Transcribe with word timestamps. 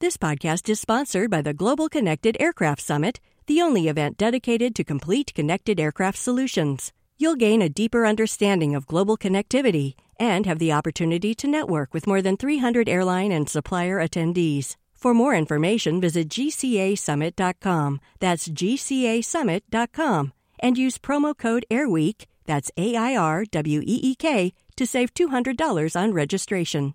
This 0.00 0.16
podcast 0.16 0.66
is 0.70 0.80
sponsored 0.80 1.28
by 1.28 1.42
the 1.42 1.52
Global 1.52 1.90
Connected 1.90 2.34
Aircraft 2.40 2.80
Summit, 2.80 3.20
the 3.46 3.60
only 3.60 3.86
event 3.86 4.16
dedicated 4.16 4.74
to 4.76 4.82
complete 4.82 5.34
connected 5.34 5.78
aircraft 5.78 6.16
solutions. 6.16 6.94
You'll 7.18 7.36
gain 7.36 7.60
a 7.60 7.68
deeper 7.68 8.06
understanding 8.06 8.74
of 8.74 8.86
global 8.86 9.18
connectivity 9.18 9.92
and 10.18 10.46
have 10.46 10.58
the 10.58 10.72
opportunity 10.72 11.34
to 11.34 11.46
network 11.46 11.92
with 11.92 12.06
more 12.06 12.22
than 12.22 12.38
300 12.38 12.88
airline 12.88 13.30
and 13.30 13.46
supplier 13.46 13.98
attendees. 13.98 14.76
For 14.94 15.12
more 15.12 15.34
information, 15.34 16.00
visit 16.00 16.30
gcasummit.com. 16.30 18.00
That's 18.20 18.48
gcasummit.com. 18.48 20.32
And 20.60 20.78
use 20.78 20.96
promo 20.96 21.36
code 21.36 21.66
AIRWEEK, 21.70 22.24
that's 22.46 22.70
A 22.78 22.96
I 22.96 23.16
R 23.16 23.44
W 23.44 23.80
E 23.82 24.00
E 24.02 24.14
K, 24.14 24.54
to 24.76 24.86
save 24.86 25.12
$200 25.12 25.94
on 25.94 26.14
registration. 26.14 26.94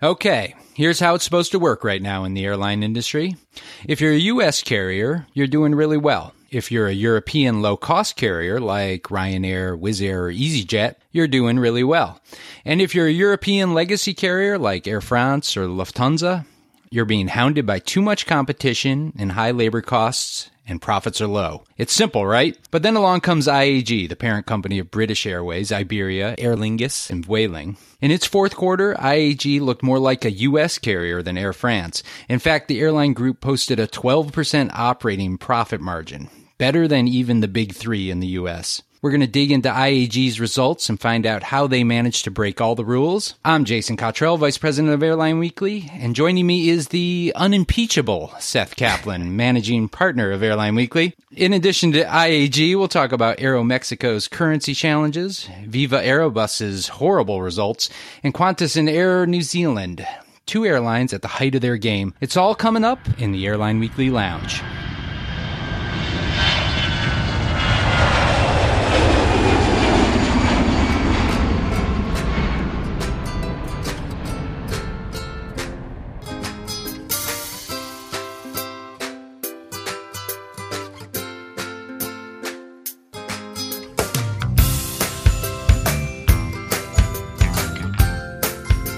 Okay, 0.00 0.54
here's 0.74 1.00
how 1.00 1.16
it's 1.16 1.24
supposed 1.24 1.50
to 1.50 1.58
work 1.58 1.82
right 1.82 2.00
now 2.00 2.22
in 2.22 2.34
the 2.34 2.44
airline 2.44 2.84
industry. 2.84 3.34
If 3.84 4.00
you're 4.00 4.12
a 4.12 4.18
U.S. 4.30 4.62
carrier, 4.62 5.26
you're 5.32 5.48
doing 5.48 5.74
really 5.74 5.96
well. 5.96 6.34
If 6.52 6.70
you're 6.70 6.86
a 6.86 6.92
European 6.92 7.62
low 7.62 7.76
cost 7.76 8.14
carrier 8.14 8.60
like 8.60 9.02
Ryanair, 9.04 9.76
Wizz 9.76 10.00
Air, 10.06 10.26
or 10.26 10.32
EasyJet, 10.32 10.94
you're 11.10 11.26
doing 11.26 11.58
really 11.58 11.82
well. 11.82 12.20
And 12.64 12.80
if 12.80 12.94
you're 12.94 13.08
a 13.08 13.12
European 13.12 13.74
legacy 13.74 14.14
carrier 14.14 14.56
like 14.56 14.86
Air 14.86 15.00
France 15.00 15.56
or 15.56 15.66
Lufthansa, 15.66 16.46
you're 16.90 17.04
being 17.04 17.26
hounded 17.26 17.66
by 17.66 17.80
too 17.80 18.00
much 18.00 18.24
competition 18.24 19.12
and 19.18 19.32
high 19.32 19.50
labor 19.50 19.82
costs 19.82 20.48
and 20.68 20.82
profits 20.82 21.20
are 21.20 21.26
low. 21.26 21.64
It's 21.76 21.92
simple, 21.92 22.26
right? 22.26 22.56
But 22.70 22.82
then 22.82 22.94
along 22.94 23.22
comes 23.22 23.46
IAG, 23.46 24.08
the 24.08 24.16
parent 24.16 24.46
company 24.46 24.78
of 24.78 24.90
British 24.90 25.26
Airways, 25.26 25.72
Iberia, 25.72 26.34
Aer 26.38 26.54
Lingus, 26.54 27.10
and 27.10 27.24
Vueling. 27.24 27.76
In 28.00 28.10
its 28.10 28.26
fourth 28.26 28.54
quarter, 28.54 28.94
IAG 28.94 29.60
looked 29.60 29.82
more 29.82 29.98
like 29.98 30.24
a 30.24 30.30
U.S. 30.30 30.78
carrier 30.78 31.22
than 31.22 31.38
Air 31.38 31.52
France. 31.52 32.02
In 32.28 32.38
fact, 32.38 32.68
the 32.68 32.80
airline 32.80 33.14
group 33.14 33.40
posted 33.40 33.80
a 33.80 33.88
12% 33.88 34.70
operating 34.74 35.38
profit 35.38 35.80
margin, 35.80 36.28
better 36.58 36.86
than 36.86 37.08
even 37.08 37.40
the 37.40 37.48
big 37.48 37.74
three 37.74 38.10
in 38.10 38.20
the 38.20 38.28
U.S. 38.28 38.82
We're 39.00 39.10
going 39.10 39.20
to 39.20 39.28
dig 39.28 39.52
into 39.52 39.68
IAG's 39.68 40.40
results 40.40 40.88
and 40.88 41.00
find 41.00 41.24
out 41.24 41.44
how 41.44 41.68
they 41.68 41.84
managed 41.84 42.24
to 42.24 42.32
break 42.32 42.60
all 42.60 42.74
the 42.74 42.84
rules. 42.84 43.34
I'm 43.44 43.64
Jason 43.64 43.96
Cottrell, 43.96 44.38
Vice 44.38 44.58
President 44.58 44.92
of 44.92 45.04
Airline 45.04 45.38
Weekly, 45.38 45.88
and 45.92 46.16
joining 46.16 46.48
me 46.48 46.68
is 46.68 46.88
the 46.88 47.32
unimpeachable 47.36 48.34
Seth 48.40 48.74
Kaplan, 48.74 49.36
Managing 49.36 49.88
Partner 49.88 50.32
of 50.32 50.42
Airline 50.42 50.74
Weekly. 50.74 51.14
In 51.30 51.52
addition 51.52 51.92
to 51.92 52.02
IAG, 52.02 52.76
we'll 52.76 52.88
talk 52.88 53.12
about 53.12 53.38
Aeromexico's 53.38 54.26
currency 54.26 54.74
challenges, 54.74 55.48
Viva 55.64 56.04
Aerobus's 56.04 56.88
horrible 56.88 57.40
results, 57.40 57.90
and 58.24 58.34
Qantas 58.34 58.76
and 58.76 58.88
Air 58.88 59.26
New 59.26 59.42
Zealand, 59.42 60.04
two 60.44 60.66
airlines 60.66 61.12
at 61.12 61.22
the 61.22 61.28
height 61.28 61.54
of 61.54 61.60
their 61.60 61.76
game. 61.76 62.14
It's 62.20 62.36
all 62.36 62.56
coming 62.56 62.82
up 62.82 62.98
in 63.20 63.30
the 63.30 63.46
Airline 63.46 63.78
Weekly 63.78 64.10
Lounge. 64.10 64.60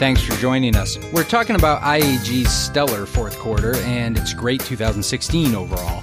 Thanks 0.01 0.23
for 0.23 0.33
joining 0.41 0.77
us. 0.77 0.97
We're 1.13 1.25
talking 1.25 1.57
about 1.57 1.83
IAG's 1.83 2.51
stellar 2.51 3.05
fourth 3.05 3.39
quarter 3.39 3.77
and 3.81 4.17
its 4.17 4.33
great 4.33 4.63
2016 4.63 5.55
overall. 5.55 6.01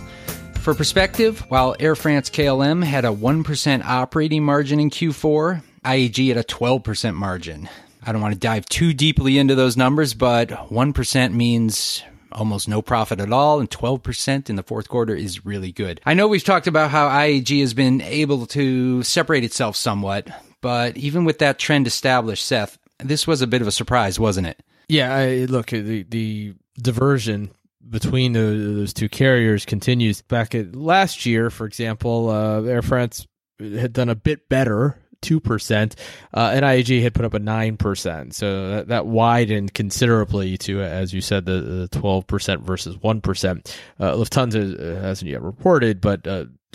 For 0.59 0.75
perspective, 0.75 1.39
while 1.49 1.75
Air 1.79 1.95
France 1.95 2.29
KLM 2.29 2.83
had 2.83 3.05
a 3.05 3.07
1% 3.07 3.83
operating 3.83 4.43
margin 4.43 4.79
in 4.79 4.91
Q4, 4.91 5.63
IAG 5.83 6.27
had 6.27 6.37
a 6.37 6.43
12% 6.43 7.15
margin. 7.15 7.67
I 8.05 8.11
don't 8.11 8.21
want 8.21 8.35
to 8.35 8.39
dive 8.39 8.67
too 8.67 8.93
deeply 8.93 9.39
into 9.39 9.55
those 9.55 9.75
numbers, 9.75 10.13
but 10.13 10.49
1% 10.49 11.33
means 11.33 12.03
almost 12.31 12.69
no 12.69 12.83
profit 12.83 13.19
at 13.19 13.33
all, 13.33 13.59
and 13.59 13.67
12% 13.67 14.47
in 14.47 14.57
the 14.57 14.61
fourth 14.61 14.89
quarter 14.89 15.15
is 15.15 15.43
really 15.43 15.71
good. 15.71 16.01
I 16.05 16.13
know 16.13 16.27
we've 16.27 16.43
talked 16.43 16.67
about 16.67 16.91
how 16.91 17.09
IAG 17.09 17.61
has 17.61 17.73
been 17.73 18.01
able 18.01 18.45
to 18.45 19.01
separate 19.01 19.43
itself 19.43 19.75
somewhat, 19.75 20.27
but 20.61 20.97
even 20.97 21.25
with 21.25 21.39
that 21.39 21.57
trend 21.57 21.87
established, 21.87 22.45
Seth, 22.45 22.77
this 22.99 23.27
was 23.27 23.41
a 23.41 23.47
bit 23.47 23.61
of 23.61 23.67
a 23.67 23.71
surprise, 23.71 24.19
wasn't 24.19 24.47
it? 24.47 24.61
Yeah, 24.89 25.13
I, 25.13 25.45
look, 25.45 25.67
the 25.67 26.03
the 26.03 26.53
diversion 26.81 27.51
between 27.89 28.33
the, 28.33 28.39
those 28.39 28.93
two 28.93 29.09
carriers 29.09 29.65
continues. 29.65 30.21
Back 30.21 30.55
at 30.55 30.75
last 30.75 31.25
year, 31.25 31.49
for 31.49 31.65
example, 31.65 32.29
uh, 32.29 32.61
Air 32.63 32.81
France 32.81 33.27
had 33.59 33.93
done 33.93 34.09
a 34.09 34.15
bit 34.15 34.49
better. 34.49 34.97
Two 35.19 35.39
percent, 35.39 35.95
uh, 36.31 36.51
and 36.53 36.63
IAG 36.63 37.01
had 37.01 37.15
put 37.15 37.25
up 37.25 37.33
a 37.33 37.39
nine 37.39 37.75
percent, 37.75 38.35
so 38.35 38.69
that, 38.69 38.89
that, 38.89 39.07
widened 39.07 39.73
considerably 39.73 40.59
to, 40.59 40.83
as 40.83 41.11
you 41.11 41.21
said, 41.21 41.45
the 41.45 41.89
twelve 41.91 42.27
percent 42.27 42.61
versus 42.61 42.95
one 43.01 43.21
percent. 43.21 43.75
Uh, 43.99 44.11
Lufthansa 44.11 45.01
hasn't 45.01 45.31
yet 45.31 45.41
reported, 45.41 46.01
but 46.01 46.27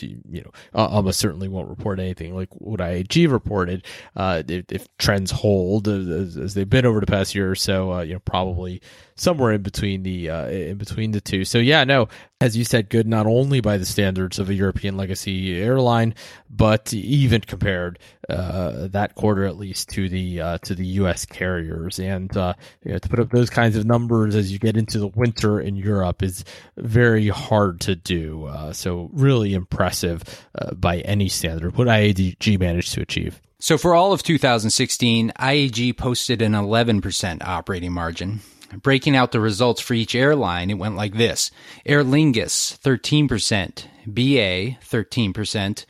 uh, 0.02 0.06
you 0.30 0.42
know, 0.42 0.50
almost 0.74 1.18
certainly 1.18 1.48
won't 1.48 1.68
report 1.68 1.98
anything 1.98 2.34
like 2.34 2.48
what 2.52 2.80
IAG 2.80 3.30
reported. 3.30 3.86
Uh, 4.16 4.42
if, 4.46 4.64
if, 4.70 4.88
trends 4.98 5.30
hold 5.30 5.88
as, 5.88 6.36
as, 6.36 6.54
they've 6.54 6.68
been 6.68 6.86
over 6.86 7.00
the 7.00 7.06
past 7.06 7.34
year 7.34 7.50
or 7.50 7.54
so, 7.54 7.92
uh, 7.92 8.02
you 8.02 8.14
know, 8.14 8.20
probably 8.20 8.80
somewhere 9.16 9.52
in 9.52 9.62
between 9.62 10.02
the 10.02 10.30
uh, 10.30 10.46
in 10.48 10.76
between 10.76 11.10
the 11.12 11.20
two. 11.20 11.44
So 11.44 11.58
yeah, 11.58 11.84
no, 11.84 12.08
as 12.42 12.56
you 12.56 12.64
said, 12.64 12.90
good 12.90 13.06
not 13.06 13.26
only 13.26 13.60
by 13.60 13.76
the 13.76 13.86
standards 13.86 14.40
of 14.40 14.50
a 14.50 14.54
European 14.54 14.96
legacy 14.96 15.56
airline, 15.62 16.12
but 16.50 16.92
even 16.92 17.40
compared 17.40 18.00
uh, 18.28 18.88
that 18.88 19.14
quarter 19.14 19.44
at 19.44 19.56
least 19.56 19.90
to 19.90 20.08
the 20.08 20.40
uh, 20.40 20.58
to 20.58 20.74
the 20.74 20.84
U.S. 20.86 21.24
carriers. 21.24 22.00
And 22.00 22.36
uh, 22.36 22.54
you 22.84 22.92
know, 22.92 22.98
to 22.98 23.08
put 23.08 23.20
up 23.20 23.30
those 23.30 23.48
kinds 23.48 23.76
of 23.76 23.86
numbers 23.86 24.34
as 24.34 24.50
you 24.50 24.58
get 24.58 24.76
into 24.76 24.98
the 24.98 25.06
winter 25.06 25.60
in 25.60 25.76
Europe 25.76 26.22
is 26.22 26.44
very 26.76 27.28
hard 27.28 27.80
to 27.82 27.94
do. 27.94 28.46
Uh, 28.46 28.72
so 28.72 29.08
really 29.12 29.54
impressive 29.54 30.24
uh, 30.56 30.74
by 30.74 30.98
any 30.98 31.28
standard. 31.28 31.76
What 31.76 31.86
IAG 31.86 32.58
managed 32.58 32.92
to 32.94 33.02
achieve. 33.02 33.40
So 33.60 33.78
for 33.78 33.94
all 33.94 34.12
of 34.12 34.24
2016, 34.24 35.30
IAG 35.38 35.96
posted 35.96 36.42
an 36.42 36.52
11% 36.52 37.46
operating 37.46 37.92
margin. 37.92 38.40
Breaking 38.80 39.16
out 39.16 39.32
the 39.32 39.40
results 39.40 39.80
for 39.80 39.94
each 39.94 40.14
airline, 40.14 40.70
it 40.70 40.78
went 40.78 40.96
like 40.96 41.14
this 41.14 41.50
Aer 41.84 42.02
Lingus, 42.02 42.78
13%, 42.78 43.86
BA, 44.06 44.78
13%, 44.80 45.84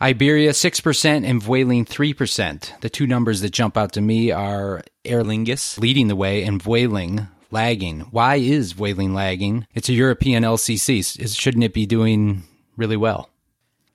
Iberia, 0.00 0.50
6%, 0.50 1.24
and 1.28 1.42
Vueling, 1.42 1.84
3%. 1.84 2.80
The 2.80 2.90
two 2.90 3.06
numbers 3.06 3.40
that 3.40 3.50
jump 3.50 3.76
out 3.76 3.92
to 3.92 4.00
me 4.00 4.30
are 4.30 4.82
Aer 5.04 5.24
Lingus 5.24 5.78
leading 5.78 6.08
the 6.08 6.16
way 6.16 6.44
and 6.44 6.62
Vueling 6.62 7.28
lagging. 7.50 8.00
Why 8.10 8.36
is 8.36 8.74
Vueling 8.74 9.14
lagging? 9.14 9.66
It's 9.74 9.88
a 9.88 9.94
European 9.94 10.44
LCC. 10.44 11.36
Shouldn't 11.36 11.64
it 11.64 11.74
be 11.74 11.86
doing 11.86 12.44
really 12.76 12.96
well? 12.96 13.30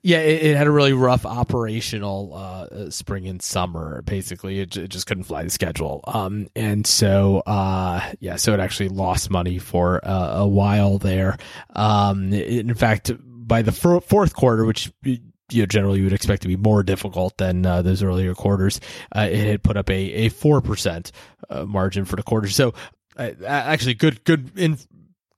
Yeah, 0.06 0.18
it, 0.18 0.42
it, 0.42 0.56
had 0.58 0.66
a 0.66 0.70
really 0.70 0.92
rough 0.92 1.24
operational 1.24 2.34
uh, 2.34 2.90
spring 2.90 3.26
and 3.26 3.40
summer. 3.40 4.02
Basically, 4.02 4.60
it, 4.60 4.76
it, 4.76 4.88
just 4.88 5.06
couldn't 5.06 5.24
fly 5.24 5.44
the 5.44 5.48
schedule, 5.48 6.04
um, 6.06 6.48
and 6.54 6.86
so 6.86 7.38
uh, 7.46 8.12
yeah, 8.20 8.36
so 8.36 8.52
it 8.52 8.60
actually 8.60 8.90
lost 8.90 9.30
money 9.30 9.58
for 9.58 10.06
uh, 10.06 10.40
a 10.40 10.46
while 10.46 10.98
there. 10.98 11.38
Um, 11.74 12.34
in 12.34 12.74
fact, 12.74 13.12
by 13.18 13.62
the 13.62 13.72
fourth 13.72 14.34
quarter, 14.34 14.66
which 14.66 14.92
you 15.04 15.20
know, 15.52 15.64
generally 15.64 16.00
you 16.00 16.04
would 16.04 16.12
expect 16.12 16.42
to 16.42 16.48
be 16.48 16.56
more 16.56 16.82
difficult 16.82 17.38
than 17.38 17.64
uh, 17.64 17.80
those 17.80 18.02
earlier 18.02 18.34
quarters. 18.34 18.82
Uh, 19.16 19.28
it 19.32 19.46
had 19.46 19.62
put 19.62 19.78
up 19.78 19.88
a 19.88 19.94
a 19.94 20.28
four 20.28 20.60
percent 20.60 21.12
uh, 21.48 21.64
margin 21.64 22.04
for 22.04 22.16
the 22.16 22.22
quarter. 22.22 22.50
So 22.50 22.74
uh, 23.16 23.30
actually, 23.46 23.94
good 23.94 24.22
good 24.24 24.58
in, 24.58 24.76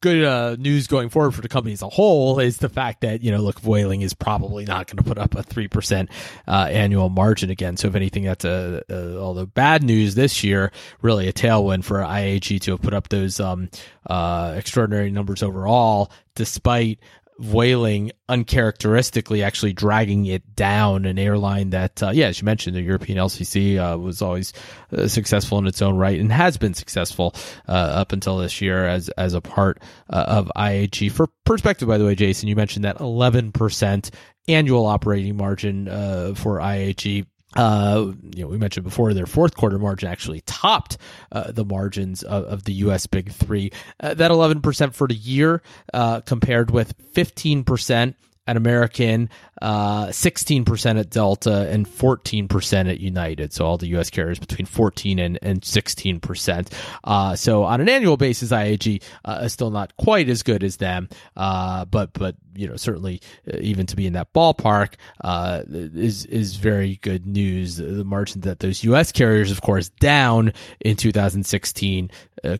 good 0.00 0.25
uh, 0.25 0.56
news 0.58 0.87
going 0.87 1.08
forward 1.08 1.32
for 1.32 1.40
the 1.40 1.48
company 1.48 1.72
as 1.72 1.82
a 1.82 1.88
whole 1.88 2.38
is 2.38 2.58
the 2.58 2.69
fact 2.69 3.00
that 3.00 3.22
you 3.22 3.31
know 3.31 3.38
look 3.38 3.60
Vueling 3.60 4.02
is 4.02 4.14
probably 4.14 4.64
not 4.64 4.87
going 4.87 4.98
to 4.98 5.02
put 5.02 5.19
up 5.19 5.34
a 5.34 5.43
three 5.43 5.69
percent 5.69 6.10
uh, 6.46 6.69
annual 6.70 7.08
margin 7.08 7.50
again. 7.50 7.76
So 7.76 7.88
if 7.88 7.94
anything, 7.94 8.25
that's 8.25 8.44
a, 8.44 8.82
a, 8.88 9.46
bad 9.46 9.82
news 9.82 10.14
this 10.14 10.44
year, 10.44 10.72
really 11.02 11.28
a 11.28 11.32
tailwind 11.32 11.84
for 11.84 11.98
IAG 11.98 12.60
to 12.62 12.72
have 12.72 12.82
put 12.82 12.94
up 12.94 13.08
those 13.08 13.40
um, 13.40 13.70
uh, 14.06 14.54
extraordinary 14.56 15.10
numbers 15.10 15.43
overall, 15.43 16.10
despite 16.34 16.98
Vueling 17.38 18.12
uncharacteristically 18.31 19.43
actually 19.43 19.75
dragging 19.75 20.25
it 20.25 20.56
down 20.56 21.05
an 21.05 21.19
airline 21.19 21.71
that, 21.71 22.03
uh, 22.03 22.11
yeah, 22.11 22.29
as 22.29 22.41
you 22.41 22.47
mentioned, 22.47 22.75
the 22.75 22.81
European 22.81 23.19
LCC 23.19 23.77
uh, 23.77 23.99
was 23.99 24.23
always 24.23 24.55
uh, 24.97 25.06
successful 25.06 25.59
in 25.59 25.67
its 25.67 25.83
own 25.83 25.97
right 25.97 26.19
and 26.19 26.33
has 26.33 26.56
been 26.56 26.73
successful 26.73 27.35
uh, 27.69 27.73
up 27.73 28.12
until 28.12 28.38
this 28.38 28.62
year 28.62 28.87
as 28.87 29.11
as 29.11 29.35
a 29.35 29.43
part 29.43 29.83
uh, 30.09 30.25
of 30.29 30.50
IAG. 30.56 31.12
For 31.12 31.29
perspective, 31.44 31.87
by 31.87 31.99
the 31.99 32.06
way, 32.06 32.15
Jason, 32.15 32.49
you 32.49 32.56
mentioned 32.56 32.87
that 32.87 32.99
11% 32.99 34.11
annual 34.49 34.87
operating 34.87 35.37
margin 35.37 35.89
uh, 35.89 36.32
for 36.35 36.59
IAG 36.59 37.27
uh, 37.54 38.12
you 38.34 38.43
know, 38.43 38.48
we 38.48 38.58
mentioned 38.58 38.84
before 38.84 39.14
their 39.14 39.26
fourth 39.26 39.56
quarter 39.56 39.78
margin 39.78 40.08
actually 40.08 40.43
topped 40.43 40.98
uh, 41.32 41.52
the 41.52 41.64
margins 41.64 42.22
of, 42.22 42.44
of, 42.44 42.64
the 42.64 42.72
U.S. 42.75 43.06
Big 43.06 43.31
Three. 43.32 43.70
Uh, 44.00 44.14
that 44.14 44.31
11% 44.31 44.93
for 44.93 45.06
the 45.06 45.14
year, 45.14 45.62
uh, 45.94 46.20
compared 46.20 46.70
with 46.70 46.94
15% 47.14 48.14
at 48.46 48.56
American, 48.56 49.28
uh, 49.60 50.06
16% 50.06 50.98
at 50.98 51.10
Delta, 51.10 51.69
and 51.69 51.87
14% 51.87 52.90
at 52.90 53.00
United. 53.00 53.52
So 53.52 53.66
all 53.66 53.78
the 53.78 53.88
U.S. 53.88 54.10
carriers 54.10 54.38
between 54.38 54.66
14 54.66 55.19
and, 55.19 55.38
and 55.43 55.60
16%. 55.60 56.72
Uh, 57.04 57.37
so 57.37 57.64
on 57.64 57.81
an 57.81 57.88
annual 57.88 58.16
basis, 58.16 58.52
IAG 58.52 59.02
uh, 59.25 59.40
is 59.43 59.52
still 59.52 59.70
not 59.70 59.96
quite 59.96 60.28
as 60.28 60.43
good 60.43 60.62
as 60.62 60.76
them, 60.76 61.08
uh, 61.37 61.84
but 61.87 62.12
but 62.12 62.37
you 62.54 62.69
know 62.69 62.76
certainly 62.76 63.20
uh, 63.52 63.58
even 63.60 63.87
to 63.87 63.96
be 63.96 64.06
in 64.06 64.12
that 64.14 64.32
ballpark 64.32 64.94
uh, 65.22 65.62
is 65.69 66.25
is 66.26 66.56
very 66.56 66.96
good 67.02 67.26
news. 67.26 67.76
The 67.76 68.04
margin 68.04 68.43
that 68.43 68.60
those 68.60 68.84
U.S. 68.84 69.12
carriers, 69.12 69.50
of 69.50 69.60
course, 69.60 69.88
down 70.00 70.52
in 70.81 70.96
2016 70.96 72.10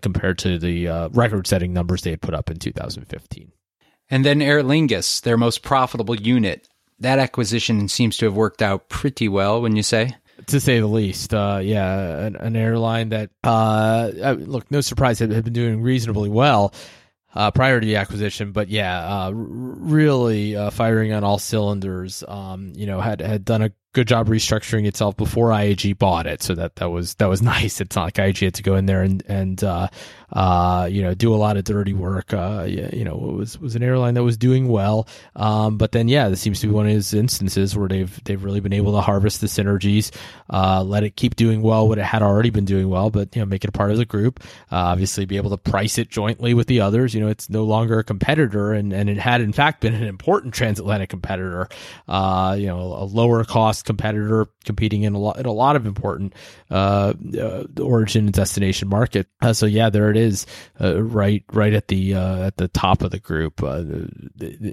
compared 0.00 0.38
to 0.38 0.58
the 0.58 0.88
record-setting 1.12 1.72
numbers 1.72 2.02
they 2.02 2.10
had 2.10 2.20
put 2.20 2.34
up 2.34 2.50
in 2.50 2.58
2015. 2.58 3.52
And 4.11 4.25
then 4.25 4.41
Aer 4.41 4.62
Lingus, 4.62 5.20
their 5.23 5.37
most 5.37 5.62
profitable 5.62 6.14
unit. 6.14 6.69
That 7.00 7.19
acquisition 7.19 7.88
seems 7.88 8.17
to 8.19 8.26
have 8.26 8.35
worked 8.35 8.62
out 8.62 8.88
pretty 8.88 9.29
well, 9.29 9.61
wouldn't 9.61 9.76
you 9.76 9.82
say? 9.82 10.17
To 10.47 10.61
say 10.61 10.81
the 10.81 10.87
least, 10.87 11.35
uh, 11.35 11.61
yeah, 11.62 12.26
an, 12.26 12.37
an, 12.37 12.56
airline 12.56 13.08
that, 13.08 13.31
uh, 13.43 14.11
uh 14.23 14.37
look, 14.38 14.70
no 14.70 14.81
surprise, 14.82 15.19
had, 15.19 15.31
had 15.31 15.44
been 15.44 15.53
doing 15.53 15.82
reasonably 15.82 16.29
well 16.29 16.75
uh, 17.37 17.50
prior 17.50 17.79
to 17.81 17.87
the 17.87 17.97
acquisition, 17.97 18.53
but 18.53 18.69
yeah, 18.69 18.99
uh, 18.99 19.31
really 19.35 20.56
uh, 20.56 20.70
firing 20.70 21.12
on 21.12 21.23
all 21.23 21.38
cylinders. 21.38 22.25
Um, 22.26 22.73
you 22.75 22.87
know, 22.87 23.00
had 23.00 23.20
had 23.20 23.44
done 23.44 23.62
a 23.62 23.73
good 23.96 24.06
job 24.06 24.28
restructuring 24.28 24.87
itself 24.87 25.16
before 25.16 25.48
IAG 25.48 25.96
bought 25.98 26.26
it, 26.26 26.43
so 26.43 26.54
that 26.54 26.76
that 26.76 26.90
was 26.90 27.14
that 27.14 27.31
was 27.31 27.40
nice. 27.56 27.81
It's 27.81 27.96
not 27.96 28.04
like 28.04 28.14
IAG 28.14 28.44
had 28.44 28.54
to 28.54 28.62
go 28.62 28.76
in 28.76 28.84
there 28.84 29.02
and 29.02 29.22
and 29.26 29.64
uh, 29.64 29.88
uh, 30.32 30.87
you 30.90 31.02
know 31.02 31.14
do 31.14 31.34
a 31.34 31.37
lot 31.37 31.56
of 31.56 31.64
dirty 31.64 31.94
work. 31.94 32.34
Uh, 32.34 32.64
you 32.66 33.04
know, 33.04 33.14
it 33.14 33.37
was 33.37 33.58
was 33.58 33.75
an 33.75 33.82
airline 33.82 34.14
that 34.14 34.22
was 34.22 34.37
doing 34.37 34.69
well, 34.69 35.08
um, 35.34 35.78
but 35.78 35.93
then 35.93 36.08
yeah, 36.08 36.28
this 36.28 36.40
seems 36.40 36.60
to 36.60 36.66
be 36.66 36.72
one 36.72 36.87
of 36.87 36.93
those 36.93 37.14
instances 37.14 37.75
where 37.76 37.88
they've 37.88 38.22
they've 38.25 38.44
really 38.44 38.60
been 38.60 38.75
able 38.75 38.93
to 38.93 39.00
harvest 39.00 39.40
the 39.40 39.46
synergies, 39.46 40.14
uh, 40.50 40.82
let 40.82 41.02
it 41.02 41.16
keep 41.16 41.34
doing 41.37 41.62
well 41.62 41.88
what 41.88 41.98
it 41.98 42.04
had 42.04 42.22
already 42.22 42.50
been 42.50 42.66
doing 42.66 42.90
well, 42.90 43.10
but 43.10 43.34
you 43.34 43.40
know 43.40 43.46
make 43.46 43.64
it 43.64 43.69
a 43.69 43.72
part 43.72 43.90
of 43.90 43.96
the 43.96 44.04
group. 44.04 44.40
Uh, 44.70 44.93
obviously, 44.93 45.25
be 45.25 45.38
able 45.38 45.50
to 45.50 45.56
price 45.56 45.96
it 45.96 46.10
jointly 46.10 46.52
with 46.52 46.66
the 46.66 46.81
others. 46.81 47.14
You 47.14 47.22
know, 47.22 47.28
it's 47.28 47.48
no 47.48 47.64
longer 47.64 47.98
a 47.98 48.04
competitor, 48.04 48.72
and 48.75 48.93
and 48.93 49.08
it 49.08 49.19
had 49.19 49.40
in 49.40 49.54
fact 49.54 49.81
been 49.81 49.94
an 49.94 50.04
important 50.04 50.52
transatlantic 50.52 51.08
competitor. 51.08 51.69
Uh, 52.08 52.56
you 52.58 52.66
know, 52.66 52.78
a 52.78 53.04
lower 53.04 53.43
cost 53.44 53.85
competitor 53.86 54.46
competing 54.64 55.04
in 55.04 55.14
a 55.14 55.18
lot 55.18 55.38
in 55.38 55.46
a 55.46 55.52
lot 55.52 55.76
of 55.76 55.86
important 55.86 56.34
uh, 56.70 57.14
uh, 57.40 57.64
origin 57.80 58.26
and 58.26 58.34
destination 58.34 58.88
market. 58.88 59.28
Uh, 59.40 59.52
so 59.52 59.64
yeah, 59.64 59.88
there 59.88 60.10
it 60.10 60.16
is, 60.16 60.46
uh, 60.80 61.02
right 61.02 61.44
right 61.52 61.72
at 61.72 61.88
the 61.88 62.14
uh, 62.14 62.40
at 62.40 62.56
the 62.56 62.68
top 62.68 63.02
of 63.02 63.12
the 63.12 63.18
group. 63.18 63.62
Uh, 63.62 63.84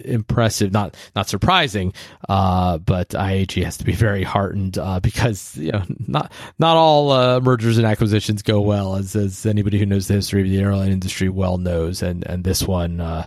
impressive, 0.03 0.73
not 0.73 0.97
not 1.15 1.29
surprising, 1.29 1.93
but 2.27 3.09
IAG 3.09 3.63
has 3.63 3.77
to 3.77 3.85
be 3.85 3.93
very 3.93 4.23
heartened 4.23 4.77
because 5.01 5.55
you 5.55 5.71
know 5.71 5.83
not 6.07 6.31
not 6.59 6.75
all 6.75 7.39
mergers 7.39 7.77
and 7.77 7.87
acquisitions 7.87 8.41
go 8.41 8.59
well, 8.59 8.95
as 8.95 9.15
as 9.15 9.45
anybody 9.45 9.79
who 9.79 9.85
knows 9.85 10.07
the 10.07 10.15
history 10.15 10.41
of 10.41 10.49
the 10.49 10.59
airline 10.59 10.91
industry 10.91 11.29
well 11.29 11.57
knows, 11.57 12.01
and 12.01 12.27
and 12.27 12.43
this 12.43 12.63
one 12.63 13.25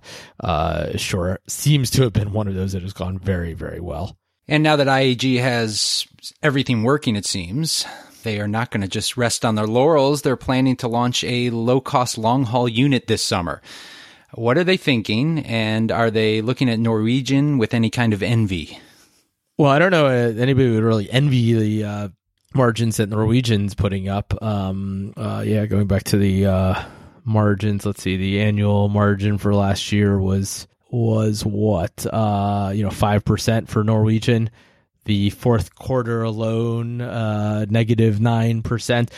sure 0.96 1.38
seems 1.46 1.90
to 1.90 2.02
have 2.02 2.12
been 2.12 2.32
one 2.32 2.48
of 2.48 2.54
those 2.54 2.72
that 2.72 2.82
has 2.82 2.92
gone 2.92 3.18
very 3.18 3.54
very 3.54 3.80
well. 3.80 4.18
And 4.48 4.62
now 4.62 4.76
that 4.76 4.87
IAG 4.87 5.40
has 5.40 6.06
everything 6.43 6.82
working, 6.84 7.16
it 7.16 7.26
seems, 7.26 7.84
they 8.22 8.40
are 8.40 8.48
not 8.48 8.70
going 8.70 8.82
to 8.82 8.88
just 8.88 9.16
rest 9.16 9.44
on 9.44 9.54
their 9.54 9.66
laurels. 9.66 10.22
They're 10.22 10.37
planning 10.37 10.76
to 10.76 10.88
launch 10.88 11.25
a 11.25 11.50
low 11.50 11.81
cost 11.81 12.16
long 12.16 12.44
haul 12.44 12.69
unit 12.69 13.06
this 13.06 13.22
summer. 13.22 13.60
What 14.34 14.58
are 14.58 14.64
they 14.64 14.76
thinking? 14.76 15.40
And 15.40 15.90
are 15.90 16.10
they 16.10 16.43
looking 16.43 16.69
at 16.69 16.78
Norwegian 16.78 17.58
with 17.58 17.75
any 17.75 17.90
kind 17.90 18.12
of 18.12 18.22
envy? 18.22 18.78
Well, 19.58 19.70
I 19.70 19.78
don't 19.78 19.90
know. 19.90 20.06
Uh, 20.06 20.34
anybody 20.37 20.70
would 20.70 20.84
really 20.84 21.10
envy 21.10 21.54
the 21.54 21.84
uh, 21.84 22.08
margins 22.54 22.98
that 22.98 23.08
Norwegian's 23.08 23.75
putting 23.75 24.08
up. 24.08 24.34
Um, 24.43 25.14
uh, 25.16 25.43
yeah, 25.46 25.66
going 25.66 25.87
back 25.87 26.04
to 26.04 26.19
the 26.19 26.46
uh, 26.46 26.84
margins, 27.25 27.87
let's 27.87 28.02
see. 28.02 28.16
The 28.16 28.40
annual 28.43 28.88
margin 28.88 29.38
for 29.38 29.54
last 29.54 29.93
year 29.93 30.19
was 30.20 30.66
was 30.90 31.44
what 31.44 32.06
uh 32.12 32.72
you 32.74 32.82
know 32.82 32.90
5% 32.90 33.68
for 33.68 33.84
Norwegian. 33.84 34.50
The 35.04 35.30
fourth 35.30 35.74
quarter 35.74 36.22
alone 36.22 37.00
uh 37.00 37.66
9% 37.68 39.10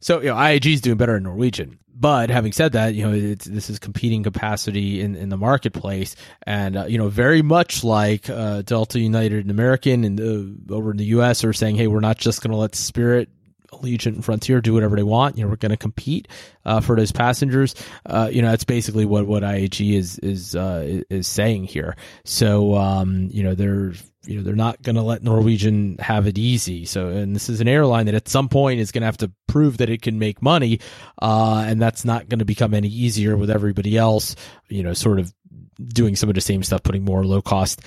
so 0.00 0.20
you 0.20 0.28
know 0.28 0.34
IAG 0.34 0.72
is 0.72 0.80
doing 0.80 0.96
better 0.96 1.16
in 1.16 1.22
Norwegian. 1.24 1.78
But 1.98 2.28
having 2.28 2.52
said 2.52 2.72
that 2.72 2.94
you 2.94 3.02
know 3.02 3.34
this 3.34 3.70
is 3.70 3.78
competing 3.78 4.22
capacity 4.22 5.00
in, 5.00 5.16
in 5.16 5.30
the 5.30 5.36
marketplace. 5.36 6.14
And 6.46 6.76
uh, 6.76 6.84
you 6.86 6.98
know 6.98 7.08
very 7.08 7.42
much 7.42 7.82
like 7.82 8.28
uh, 8.28 8.62
Delta 8.62 9.00
United 9.00 9.40
and 9.40 9.50
American 9.50 10.04
and 10.04 10.20
uh, 10.20 10.74
over 10.74 10.90
in 10.90 10.98
the 10.98 11.06
US 11.06 11.42
are 11.44 11.52
saying 11.52 11.76
hey 11.76 11.86
we're 11.86 12.00
not 12.00 12.18
just 12.18 12.42
going 12.42 12.52
to 12.52 12.56
let 12.56 12.74
Spirit 12.74 13.30
Allegiant 13.72 14.14
and 14.14 14.24
Frontier 14.24 14.60
do 14.60 14.74
whatever 14.74 14.96
they 14.96 15.02
want. 15.02 15.36
You 15.36 15.44
know, 15.44 15.50
we're 15.50 15.56
going 15.56 15.70
to 15.70 15.76
compete 15.76 16.28
uh, 16.64 16.80
for 16.80 16.96
those 16.96 17.12
passengers. 17.12 17.74
Uh, 18.04 18.28
you 18.32 18.42
know, 18.42 18.50
that's 18.50 18.64
basically 18.64 19.04
what 19.04 19.26
what 19.26 19.42
IAG 19.42 19.94
is 19.94 20.18
is 20.20 20.54
uh, 20.54 21.02
is 21.10 21.26
saying 21.26 21.64
here. 21.64 21.96
So, 22.24 22.74
um, 22.76 23.28
you 23.30 23.42
know, 23.42 23.54
they're 23.54 23.92
you 24.24 24.36
know 24.36 24.42
they're 24.42 24.54
not 24.54 24.82
going 24.82 24.96
to 24.96 25.02
let 25.02 25.22
Norwegian 25.22 25.96
have 25.98 26.26
it 26.26 26.38
easy. 26.38 26.84
So, 26.84 27.08
and 27.08 27.34
this 27.34 27.48
is 27.48 27.60
an 27.60 27.68
airline 27.68 28.06
that 28.06 28.14
at 28.14 28.28
some 28.28 28.48
point 28.48 28.80
is 28.80 28.92
going 28.92 29.02
to 29.02 29.06
have 29.06 29.18
to 29.18 29.32
prove 29.46 29.78
that 29.78 29.90
it 29.90 30.02
can 30.02 30.18
make 30.18 30.42
money, 30.42 30.80
uh, 31.20 31.64
and 31.66 31.80
that's 31.80 32.04
not 32.04 32.28
going 32.28 32.40
to 32.40 32.44
become 32.44 32.74
any 32.74 32.88
easier 32.88 33.36
with 33.36 33.50
everybody 33.50 33.96
else. 33.96 34.36
You 34.68 34.82
know, 34.82 34.94
sort 34.94 35.18
of 35.18 35.32
doing 35.78 36.16
some 36.16 36.28
of 36.28 36.34
the 36.34 36.40
same 36.40 36.62
stuff, 36.62 36.82
putting 36.82 37.04
more 37.04 37.24
low 37.24 37.42
cost 37.42 37.80